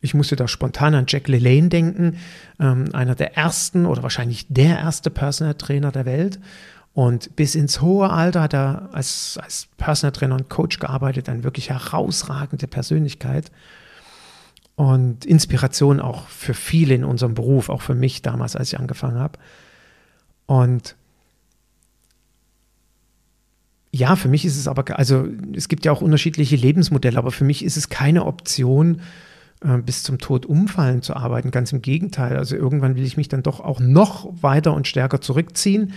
Ich 0.01 0.15
musste 0.15 0.37
da 0.37 0.47
spontan 0.47 0.95
an 0.95 1.07
Jack 1.09 1.29
LaLanne 1.29 1.71
denken, 1.71 2.19
ähm, 2.61 2.91
einer 2.93 3.15
der 3.15 3.37
ersten 3.37 3.87
oder 3.87 4.03
wahrscheinlich 4.03 4.47
der 4.49 4.79
erste 4.79 5.11
Personal 5.11 5.55
Trainer 5.55 5.93
der 5.93 6.05
Welt. 6.05 6.39
Und 6.93 7.35
bis 7.37 7.55
ins 7.55 7.81
hohe 7.81 8.11
Alter 8.11 8.43
hat 8.43 8.55
er 8.55 8.91
als, 8.93 9.39
als 9.43 9.69
Personal 9.77 10.13
Trainer 10.13 10.35
und 10.35 10.51
Coach 10.51 10.79
gearbeitet, 10.79 11.29
eine 11.29 11.43
wirklich 11.43 11.71
herausragende 11.71 12.67
Persönlichkeit 12.67 13.51
und 14.79 15.25
Inspiration 15.25 15.99
auch 15.99 16.29
für 16.29 16.55
viele 16.55 16.95
in 16.95 17.03
unserem 17.03 17.35
Beruf, 17.35 17.69
auch 17.69 17.83
für 17.83 17.97
mich 17.97 18.23
damals, 18.23 18.55
als 18.55 18.73
ich 18.73 18.79
angefangen 18.79 19.19
habe. 19.19 19.37
Und 20.47 20.95
ja, 23.91 24.15
für 24.15 24.29
mich 24.29 24.45
ist 24.45 24.57
es 24.57 24.69
aber, 24.69 24.97
also 24.97 25.27
es 25.53 25.67
gibt 25.67 25.85
ja 25.85 25.91
auch 25.91 26.01
unterschiedliche 26.01 26.55
Lebensmodelle, 26.55 27.19
aber 27.19 27.33
für 27.33 27.43
mich 27.43 27.65
ist 27.65 27.77
es 27.77 27.89
keine 27.89 28.25
Option, 28.25 29.01
äh, 29.65 29.79
bis 29.79 30.05
zum 30.05 30.19
Tod 30.19 30.47
umfallen 30.47 31.03
zu 31.03 31.17
arbeiten. 31.17 31.51
Ganz 31.51 31.73
im 31.73 31.83
Gegenteil. 31.83 32.37
Also 32.37 32.55
irgendwann 32.55 32.95
will 32.95 33.05
ich 33.05 33.17
mich 33.17 33.27
dann 33.27 33.43
doch 33.43 33.59
auch 33.59 33.81
noch 33.81 34.33
weiter 34.43 34.75
und 34.75 34.87
stärker 34.87 35.21
zurückziehen 35.21 35.93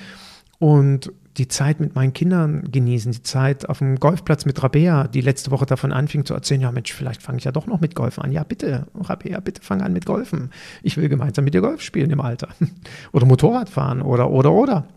und 0.62 1.12
die 1.38 1.47
Zeit 1.47 1.80
mit 1.80 1.95
meinen 1.95 2.13
Kindern 2.13 2.71
genießen, 2.71 3.12
die 3.12 3.24
Zeit 3.24 3.67
auf 3.67 3.80
dem 3.80 3.95
Golfplatz 3.95 4.45
mit 4.45 4.62
Rabea, 4.62 5.08
die 5.08 5.21
letzte 5.21 5.50
Woche 5.50 5.65
davon 5.65 5.91
anfing 5.91 6.24
zu 6.24 6.36
erzählen, 6.36 6.62
ja 6.62 6.71
Mensch, 6.71 6.93
vielleicht 6.93 7.24
fange 7.24 7.39
ich 7.39 7.45
ja 7.45 7.52
doch 7.52 7.65
noch 7.65 7.82
mit 7.82 7.95
Golfen 7.95 8.21
an. 8.21 8.32
Ja, 8.32 8.43
bitte, 8.43 8.86
Rabea, 8.93 9.39
bitte 9.39 9.63
fang 9.63 9.82
an 9.82 9.91
mit 9.91 10.06
Golfen. 10.06 10.52
Ich 10.84 10.97
will 10.97 11.10
gemeinsam 11.10 11.45
mit 11.45 11.56
dir 11.56 11.62
Golf 11.62 11.82
spielen 11.82 12.12
im 12.12 12.21
Alter. 12.21 12.50
oder 13.12 13.26
Motorrad 13.26 13.69
fahren 13.69 14.04
oder, 14.04 14.30
oder, 14.30 14.52
oder. 14.52 14.88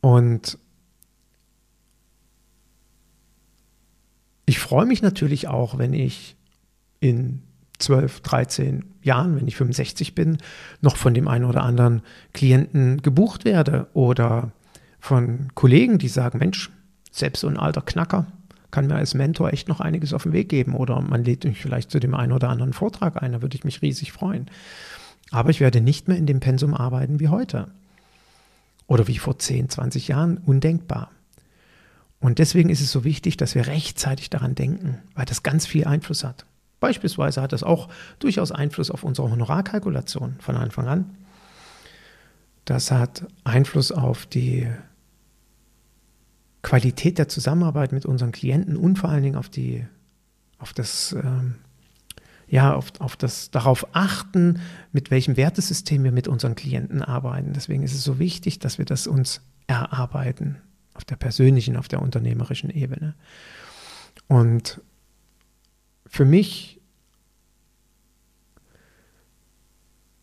Und 0.00 0.56
ich 4.44 4.60
freue 4.60 4.86
mich 4.86 5.02
natürlich 5.02 5.48
auch, 5.48 5.78
wenn 5.78 5.94
ich 5.94 6.36
in 7.00 7.42
12, 7.80 8.20
13 8.20 8.84
Jahren, 9.06 9.36
wenn 9.36 9.48
ich 9.48 9.56
65 9.56 10.14
bin, 10.14 10.38
noch 10.82 10.96
von 10.96 11.14
dem 11.14 11.28
einen 11.28 11.44
oder 11.46 11.62
anderen 11.62 12.02
Klienten 12.34 13.00
gebucht 13.00 13.44
werde 13.44 13.86
oder 13.94 14.50
von 15.00 15.48
Kollegen, 15.54 15.98
die 15.98 16.08
sagen, 16.08 16.38
Mensch, 16.38 16.70
selbst 17.10 17.40
so 17.40 17.48
ein 17.48 17.56
alter 17.56 17.82
Knacker 17.82 18.26
kann 18.70 18.88
mir 18.88 18.96
als 18.96 19.14
Mentor 19.14 19.52
echt 19.52 19.68
noch 19.68 19.80
einiges 19.80 20.12
auf 20.12 20.24
den 20.24 20.32
Weg 20.32 20.50
geben 20.50 20.74
oder 20.74 21.00
man 21.00 21.24
lädt 21.24 21.44
mich 21.44 21.58
vielleicht 21.58 21.90
zu 21.90 21.98
dem 21.98 22.14
einen 22.14 22.32
oder 22.32 22.50
anderen 22.50 22.74
Vortrag 22.74 23.22
ein, 23.22 23.32
da 23.32 23.40
würde 23.40 23.56
ich 23.56 23.64
mich 23.64 23.80
riesig 23.80 24.12
freuen. 24.12 24.50
Aber 25.30 25.50
ich 25.50 25.60
werde 25.60 25.80
nicht 25.80 26.08
mehr 26.08 26.18
in 26.18 26.26
dem 26.26 26.40
Pensum 26.40 26.74
arbeiten 26.74 27.18
wie 27.18 27.28
heute 27.28 27.68
oder 28.86 29.08
wie 29.08 29.18
vor 29.18 29.38
10, 29.38 29.70
20 29.70 30.08
Jahren, 30.08 30.38
undenkbar. 30.38 31.10
Und 32.20 32.38
deswegen 32.38 32.70
ist 32.70 32.80
es 32.80 32.92
so 32.92 33.04
wichtig, 33.04 33.36
dass 33.36 33.54
wir 33.54 33.66
rechtzeitig 33.66 34.30
daran 34.30 34.54
denken, 34.54 34.98
weil 35.14 35.24
das 35.24 35.42
ganz 35.42 35.66
viel 35.66 35.84
Einfluss 35.84 36.24
hat. 36.24 36.46
Beispielsweise 36.86 37.42
hat 37.42 37.52
das 37.52 37.64
auch 37.64 37.88
durchaus 38.20 38.52
Einfluss 38.52 38.92
auf 38.92 39.02
unsere 39.02 39.28
Honorarkalkulation 39.28 40.36
von 40.38 40.54
Anfang 40.54 40.86
an. 40.86 41.16
Das 42.64 42.92
hat 42.92 43.26
Einfluss 43.42 43.90
auf 43.90 44.24
die 44.24 44.68
Qualität 46.62 47.18
der 47.18 47.26
Zusammenarbeit 47.26 47.90
mit 47.90 48.06
unseren 48.06 48.30
Klienten 48.30 48.76
und 48.76 49.00
vor 49.00 49.10
allen 49.10 49.24
Dingen 49.24 49.34
auf 49.34 49.48
die, 49.48 49.84
auf 50.58 50.72
das, 50.72 51.10
ähm, 51.12 51.56
ja, 52.46 52.72
auf, 52.72 52.92
auf 53.00 53.16
das 53.16 53.50
darauf 53.50 53.88
achten, 53.92 54.60
mit 54.92 55.10
welchem 55.10 55.36
Wertesystem 55.36 56.04
wir 56.04 56.12
mit 56.12 56.28
unseren 56.28 56.54
Klienten 56.54 57.02
arbeiten. 57.02 57.52
Deswegen 57.52 57.82
ist 57.82 57.94
es 57.94 58.04
so 58.04 58.20
wichtig, 58.20 58.60
dass 58.60 58.78
wir 58.78 58.84
das 58.84 59.08
uns 59.08 59.40
erarbeiten 59.66 60.58
auf 60.94 61.04
der 61.04 61.16
persönlichen, 61.16 61.76
auf 61.76 61.88
der 61.88 62.00
unternehmerischen 62.00 62.70
Ebene. 62.70 63.16
Und 64.28 64.80
für 66.06 66.24
mich 66.24 66.75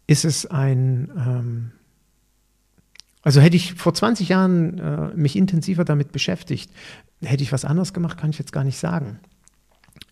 ist 0.08 0.26
es 0.26 0.46
ein, 0.46 1.12
ähm, 1.16 1.72
also 3.22 3.40
hätte 3.40 3.56
ich 3.56 3.74
vor 3.76 3.94
20 3.94 4.30
Jahren 4.30 4.80
äh, 4.80 5.16
mich 5.16 5.36
intensiver 5.36 5.86
damit 5.86 6.12
beschäftigt, 6.12 6.72
hätte 7.22 7.44
ich 7.44 7.52
was 7.52 7.66
anderes 7.66 7.94
gemacht, 7.94 8.18
kann 8.18 8.30
ich 8.30 8.40
jetzt 8.40 8.52
gar 8.52 8.64
nicht 8.64 8.78
sagen. 8.78 9.20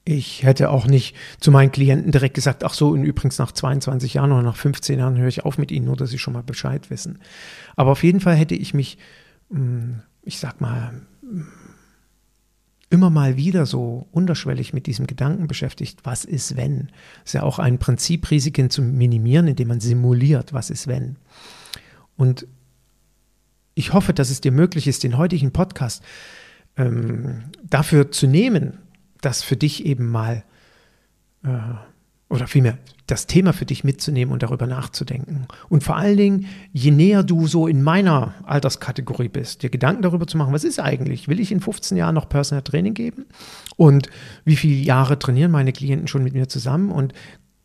Ich 0.03 0.43
hätte 0.43 0.69
auch 0.69 0.87
nicht 0.87 1.15
zu 1.39 1.51
meinen 1.51 1.71
Klienten 1.71 2.11
direkt 2.11 2.35
gesagt, 2.35 2.63
ach 2.63 2.73
so, 2.73 2.89
und 2.89 3.03
übrigens 3.03 3.37
nach 3.37 3.51
22 3.51 4.15
Jahren 4.15 4.31
oder 4.31 4.41
nach 4.41 4.55
15 4.55 4.97
Jahren 4.97 5.17
höre 5.17 5.27
ich 5.27 5.45
auf 5.45 5.57
mit 5.57 5.71
ihnen, 5.71 5.85
nur 5.85 5.97
dass 5.97 6.09
sie 6.09 6.17
schon 6.17 6.33
mal 6.33 6.43
Bescheid 6.43 6.89
wissen. 6.89 7.19
Aber 7.75 7.91
auf 7.91 8.03
jeden 8.03 8.19
Fall 8.19 8.35
hätte 8.35 8.55
ich 8.55 8.73
mich, 8.73 8.97
hm, 9.51 10.01
ich 10.23 10.39
sag 10.39 10.59
mal, 10.61 11.01
immer 12.91 13.09
mal 13.09 13.37
wieder 13.37 13.65
so 13.65 14.07
unterschwellig 14.11 14.73
mit 14.73 14.85
diesem 14.85 15.07
Gedanken 15.07 15.47
beschäftigt, 15.47 16.01
was 16.03 16.25
ist 16.25 16.57
wenn? 16.57 16.89
Ist 17.23 17.33
ja 17.33 17.43
auch 17.43 17.57
ein 17.57 17.79
Prinzip, 17.79 18.29
Risiken 18.29 18.69
zu 18.69 18.81
minimieren, 18.81 19.47
indem 19.47 19.69
man 19.69 19.79
simuliert, 19.79 20.53
was 20.53 20.69
ist 20.69 20.87
wenn. 20.87 21.15
Und 22.17 22.45
ich 23.75 23.93
hoffe, 23.93 24.13
dass 24.13 24.29
es 24.29 24.41
dir 24.41 24.51
möglich 24.51 24.87
ist, 24.87 25.03
den 25.03 25.17
heutigen 25.17 25.51
Podcast 25.51 26.03
ähm, 26.75 27.45
dafür 27.63 28.11
zu 28.11 28.27
nehmen, 28.27 28.77
dass 29.21 29.41
für 29.41 29.55
dich 29.55 29.85
eben 29.85 30.09
mal 30.09 30.43
äh, 31.43 31.57
oder 32.31 32.47
vielmehr 32.47 32.77
das 33.07 33.27
Thema 33.27 33.51
für 33.51 33.65
dich 33.65 33.83
mitzunehmen 33.83 34.31
und 34.31 34.41
darüber 34.41 34.65
nachzudenken. 34.65 35.47
Und 35.67 35.83
vor 35.83 35.97
allen 35.97 36.15
Dingen, 36.15 36.45
je 36.71 36.91
näher 36.91 37.23
du 37.23 37.45
so 37.45 37.67
in 37.67 37.83
meiner 37.83 38.33
Alterskategorie 38.43 39.27
bist, 39.27 39.63
dir 39.63 39.69
Gedanken 39.69 40.01
darüber 40.01 40.25
zu 40.25 40.37
machen, 40.37 40.53
was 40.53 40.63
ist 40.63 40.79
eigentlich? 40.79 41.27
Will 41.27 41.41
ich 41.41 41.51
in 41.51 41.59
15 41.59 41.97
Jahren 41.97 42.15
noch 42.15 42.29
Personal 42.29 42.63
Training 42.63 42.93
geben? 42.93 43.25
Und 43.75 44.07
wie 44.45 44.55
viele 44.55 44.81
Jahre 44.81 45.19
trainieren 45.19 45.51
meine 45.51 45.73
Klienten 45.73 46.07
schon 46.07 46.23
mit 46.23 46.33
mir 46.33 46.47
zusammen? 46.47 46.89
Und 46.89 47.13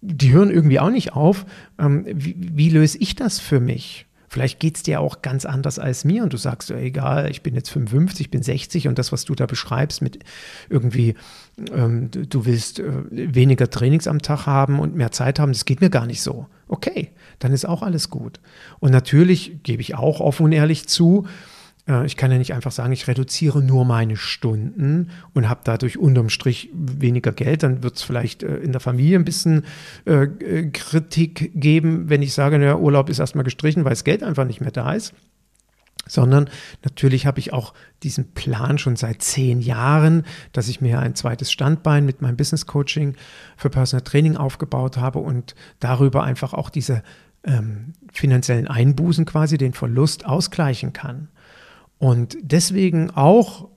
die 0.01 0.33
hören 0.33 0.51
irgendwie 0.51 0.81
auch 0.81 0.91
nicht 0.91 1.13
auf. 1.13 1.47
Ähm, 1.79 2.05
wie, 2.09 2.37
wie 2.37 2.71
löse 2.71 2.99
ich 2.99 3.15
das 3.15 3.39
für 3.39 3.61
mich? 3.61 4.06
Vielleicht 4.29 4.61
geht 4.61 4.77
es 4.77 4.83
dir 4.83 5.01
auch 5.01 5.23
ganz 5.23 5.45
anders 5.45 5.79
als 5.79 6.05
mir 6.05 6.23
und 6.23 6.33
du 6.33 6.37
sagst, 6.37 6.71
egal, 6.71 7.31
ich 7.31 7.43
bin 7.43 7.55
jetzt 7.55 7.71
55, 7.71 8.27
ich 8.27 8.31
bin 8.31 8.43
60 8.43 8.89
und 8.89 8.99
das, 8.99 9.13
was 9.13 9.25
du 9.25 9.35
da 9.35 9.47
beschreibst 9.47 10.03
mit 10.03 10.19
irgendwie, 10.69 11.15
ähm, 11.73 12.11
du, 12.11 12.47
willst 12.47 12.81
äh, 12.81 12.93
weniger 13.11 13.71
Trainings 13.71 14.07
am 14.07 14.23
Tag 14.23 14.47
haben 14.47 14.81
und 14.81 14.95
mehr 14.95 15.13
Zeit 15.13 15.39
haben, 15.39 15.53
das 15.53 15.65
geht 15.65 15.81
mir 15.81 15.91
gar 15.91 16.07
nicht 16.07 16.23
so. 16.23 16.47
Okay, 16.69 17.11
dann 17.39 17.53
ist 17.53 17.65
auch 17.67 17.83
alles 17.83 18.11
gut. 18.11 18.41
Und 18.81 18.91
natürlich 18.91 19.63
gebe 19.63 19.83
ich 19.83 19.95
auch 19.95 20.21
offen 20.21 20.45
und 20.45 20.53
ehrlich 20.53 20.89
zu, 20.89 21.27
ich 22.05 22.17
kann 22.17 22.33
ja 22.33 22.39
nicht 22.39 22.53
einfach 22.53 22.73
sagen, 22.73 22.93
ich 22.93 23.07
reduziere 23.07 23.63
nur 23.63 23.85
meine 23.85 24.17
Stunden 24.17 25.11
und 25.35 25.49
habe 25.49 25.61
dadurch 25.63 25.99
unterm 25.99 26.31
Strich 26.31 26.69
weniger 26.73 27.33
Geld. 27.33 27.63
Dann 27.63 27.85
wird 27.85 27.97
es 27.97 28.03
vielleicht 28.03 28.43
äh, 28.43 28.57
in 28.57 28.73
der 28.73 28.81
Familie 28.81 29.17
ein 29.17 29.25
bisschen 29.25 29.65
äh, 30.05 30.27
Kritik 30.73 31.53
geben, 31.55 32.09
wenn 32.09 32.23
ich 32.23 32.35
sage, 32.35 32.59
der 32.59 32.81
Urlaub 32.81 33.09
ist 33.09 33.21
erstmal 33.21 33.45
gestrichen, 33.45 33.85
weil 33.85 33.91
das 33.91 34.05
Geld 34.05 34.25
einfach 34.25 34.45
nicht 34.45 34.61
mehr 34.61 34.73
da 34.73 34.93
ist. 34.93 35.15
Sondern 36.09 36.51
natürlich 36.85 37.27
habe 37.27 37.41
ich 37.41 37.53
auch 37.53 37.73
diesen 38.03 38.33
Plan 38.33 38.79
schon 38.79 38.97
seit 38.97 39.23
zehn 39.23 39.61
Jahren, 39.61 40.25
dass 40.53 40.69
ich 40.69 40.81
mir 40.81 41.01
ein 41.01 41.17
zweites 41.17 41.51
Standbein 41.51 42.05
mit 42.05 42.21
meinem 42.21 42.37
Business 42.37 42.67
Coaching 42.67 43.15
für 43.57 43.71
Personal 43.71 44.05
Training 44.05 44.37
aufgebaut 44.37 44.99
habe 44.99 45.21
und 45.21 45.55
darüber 45.81 46.23
einfach 46.23 46.53
auch 46.53 46.71
diese 46.71 47.03
ähm, 47.45 47.93
finanziellen 48.13 48.69
Einbußen 48.69 49.25
quasi, 49.25 49.57
den 49.57 49.73
Verlust 49.73 50.27
ausgleichen 50.27 50.93
kann. 50.93 51.29
Und 51.99 52.37
deswegen 52.43 53.11
auch 53.11 53.69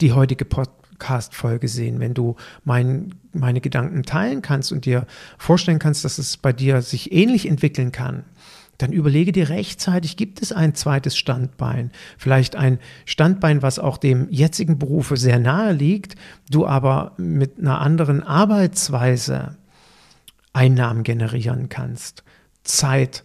die 0.00 0.12
heutige 0.12 0.44
Pod 0.44 0.70
Podcast-Folge 1.00 1.66
sehen, 1.66 1.98
wenn 1.98 2.12
du 2.12 2.36
mein, 2.62 3.14
meine 3.32 3.62
Gedanken 3.62 4.02
teilen 4.02 4.42
kannst 4.42 4.70
und 4.70 4.84
dir 4.84 5.06
vorstellen 5.38 5.78
kannst, 5.78 6.04
dass 6.04 6.18
es 6.18 6.36
bei 6.36 6.52
dir 6.52 6.82
sich 6.82 7.10
ähnlich 7.10 7.48
entwickeln 7.48 7.90
kann, 7.90 8.24
dann 8.76 8.92
überlege 8.92 9.32
dir 9.32 9.48
rechtzeitig, 9.48 10.16
gibt 10.16 10.42
es 10.42 10.52
ein 10.52 10.74
zweites 10.74 11.16
Standbein? 11.16 11.90
Vielleicht 12.18 12.54
ein 12.54 12.78
Standbein, 13.06 13.62
was 13.62 13.78
auch 13.78 13.96
dem 13.96 14.28
jetzigen 14.30 14.78
Berufe 14.78 15.16
sehr 15.16 15.38
nahe 15.38 15.72
liegt, 15.72 16.16
du 16.50 16.66
aber 16.66 17.12
mit 17.16 17.58
einer 17.58 17.80
anderen 17.80 18.22
Arbeitsweise 18.22 19.56
Einnahmen 20.52 21.02
generieren 21.02 21.68
kannst, 21.68 22.24
Zeit 22.62 23.24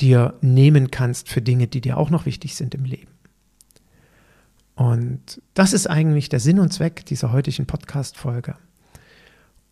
dir 0.00 0.34
nehmen 0.40 0.90
kannst 0.90 1.28
für 1.28 1.42
Dinge, 1.42 1.66
die 1.66 1.80
dir 1.80 1.96
auch 1.96 2.10
noch 2.10 2.26
wichtig 2.26 2.56
sind 2.56 2.74
im 2.74 2.84
Leben. 2.84 3.10
Und 4.74 5.42
das 5.54 5.72
ist 5.72 5.88
eigentlich 5.88 6.28
der 6.28 6.40
Sinn 6.40 6.58
und 6.58 6.72
Zweck 6.72 7.04
dieser 7.06 7.32
heutigen 7.32 7.66
Podcast-Folge. 7.66 8.56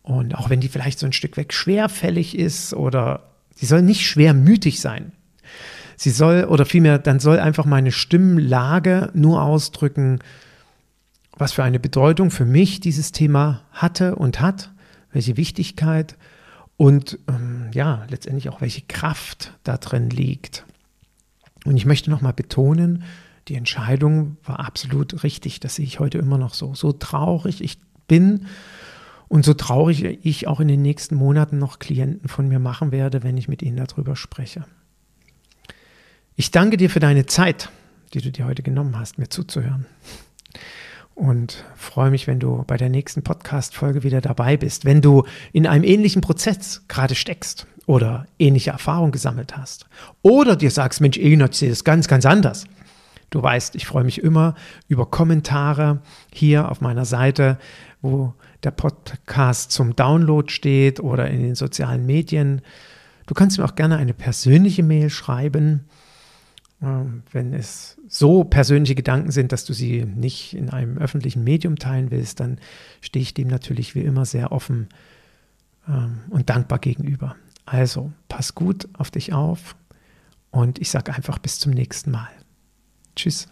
Und 0.03 0.35
auch 0.35 0.49
wenn 0.49 0.59
die 0.59 0.69
vielleicht 0.69 0.99
so 0.99 1.05
ein 1.05 1.13
Stück 1.13 1.35
weg 1.37 1.53
schwerfällig 1.53 2.37
ist 2.37 2.73
oder 2.73 3.29
Sie 3.59 3.65
soll 3.65 3.81
nicht 3.81 4.07
schwermütig 4.07 4.79
sein. 4.79 5.11
Sie 5.97 6.11
soll, 6.11 6.45
oder 6.45 6.65
vielmehr, 6.65 6.97
dann 6.97 7.19
soll 7.19 7.39
einfach 7.39 7.65
meine 7.65 7.91
Stimmlage 7.91 9.11
nur 9.13 9.41
ausdrücken, 9.41 10.19
was 11.37 11.51
für 11.51 11.63
eine 11.65 11.79
Bedeutung 11.79 12.31
für 12.31 12.45
mich 12.45 12.79
dieses 12.79 13.11
Thema 13.11 13.63
hatte 13.73 14.15
und 14.15 14.39
hat, 14.39 14.71
welche 15.11 15.35
Wichtigkeit 15.35 16.15
und 16.79 17.19
ähm, 17.27 17.69
ja, 17.73 18.05
letztendlich 18.09 18.47
auch 18.47 18.61
welche 18.61 18.83
Kraft 18.83 19.53
da 19.65 19.75
drin 19.75 20.09
liegt. 20.09 20.65
Und 21.65 21.75
ich 21.75 21.85
möchte 21.85 22.09
nochmal 22.09 22.31
betonen, 22.31 23.03
die 23.49 23.55
Entscheidung 23.55 24.37
war 24.45 24.61
absolut 24.61 25.23
richtig. 25.23 25.59
Das 25.59 25.75
sehe 25.75 25.83
ich 25.83 25.99
heute 25.99 26.19
immer 26.19 26.37
noch 26.37 26.53
so. 26.53 26.73
So 26.75 26.93
traurig 26.93 27.61
ich 27.61 27.79
bin 28.07 28.45
und 29.27 29.43
so 29.43 29.53
traurig 29.53 30.25
ich 30.25 30.47
auch 30.47 30.61
in 30.61 30.69
den 30.69 30.81
nächsten 30.81 31.15
Monaten 31.15 31.57
noch 31.57 31.79
Klienten 31.79 32.29
von 32.29 32.47
mir 32.47 32.59
machen 32.59 32.93
werde, 32.93 33.23
wenn 33.23 33.35
ich 33.35 33.49
mit 33.49 33.61
ihnen 33.61 33.75
darüber 33.75 34.15
spreche. 34.15 34.63
Ich 36.37 36.49
danke 36.49 36.77
dir 36.77 36.89
für 36.89 37.01
deine 37.01 37.25
Zeit, 37.25 37.71
die 38.13 38.21
du 38.21 38.31
dir 38.31 38.45
heute 38.45 38.63
genommen 38.63 38.97
hast, 38.97 39.17
mir 39.17 39.27
zuzuhören. 39.27 39.85
Und 41.19 41.65
freue 41.75 42.11
mich, 42.11 42.27
wenn 42.27 42.39
du 42.39 42.63
bei 42.65 42.77
der 42.77 42.87
nächsten 42.87 43.23
Podcast-Folge 43.23 44.03
wieder 44.03 44.21
dabei 44.21 44.55
bist. 44.55 44.85
Wenn 44.85 45.01
du 45.01 45.25
in 45.51 45.67
einem 45.67 45.83
ähnlichen 45.83 46.21
Prozess 46.21 46.83
gerade 46.87 47.13
steckst 47.13 47.67
oder 47.87 48.25
ähnliche 48.39 48.69
Erfahrungen 48.69 49.11
gesammelt 49.11 49.57
hast. 49.57 49.87
Oder 50.21 50.55
dir 50.55 50.71
sagst, 50.71 51.01
Mensch, 51.01 51.17
Ignaz, 51.17 51.59
sehe 51.59 51.71
das 51.71 51.83
ganz, 51.83 52.07
ganz 52.07 52.25
anders. 52.25 52.63
Du 53.31 53.43
weißt, 53.43 53.75
ich 53.75 53.85
freue 53.85 54.05
mich 54.05 54.23
immer 54.23 54.55
über 54.87 55.07
Kommentare 55.07 56.01
hier 56.33 56.71
auf 56.71 56.79
meiner 56.79 57.03
Seite, 57.03 57.57
wo 58.01 58.33
der 58.63 58.71
Podcast 58.71 59.73
zum 59.73 59.97
Download 59.97 60.49
steht 60.49 61.01
oder 61.01 61.29
in 61.29 61.41
den 61.41 61.55
sozialen 61.55 62.05
Medien. 62.05 62.61
Du 63.25 63.33
kannst 63.33 63.57
mir 63.57 63.65
auch 63.65 63.75
gerne 63.75 63.97
eine 63.97 64.13
persönliche 64.13 64.83
Mail 64.83 65.09
schreiben, 65.09 65.83
ähm, 66.81 67.23
wenn 67.33 67.53
es 67.53 67.98
so 68.09 68.43
persönliche 68.43 68.95
Gedanken 68.95 69.31
sind, 69.31 69.51
dass 69.51 69.65
du 69.65 69.73
sie 69.73 70.03
nicht 70.03 70.55
in 70.55 70.69
einem 70.69 70.97
öffentlichen 70.97 71.43
Medium 71.43 71.77
teilen 71.77 72.09
willst, 72.09 72.39
dann 72.39 72.57
stehe 73.01 73.21
ich 73.21 73.35
dem 73.35 73.47
natürlich 73.47 73.93
wie 73.93 74.01
immer 74.01 74.25
sehr 74.25 74.51
offen 74.51 74.89
ähm, 75.87 76.21
und 76.29 76.49
dankbar 76.49 76.79
gegenüber. 76.79 77.35
Also, 77.65 78.11
pass 78.27 78.55
gut 78.55 78.89
auf 78.93 79.11
dich 79.11 79.31
auf 79.31 79.75
und 80.49 80.79
ich 80.79 80.89
sage 80.89 81.13
einfach 81.13 81.37
bis 81.37 81.59
zum 81.59 81.71
nächsten 81.71 82.09
Mal. 82.09 82.29
Tschüss. 83.15 83.47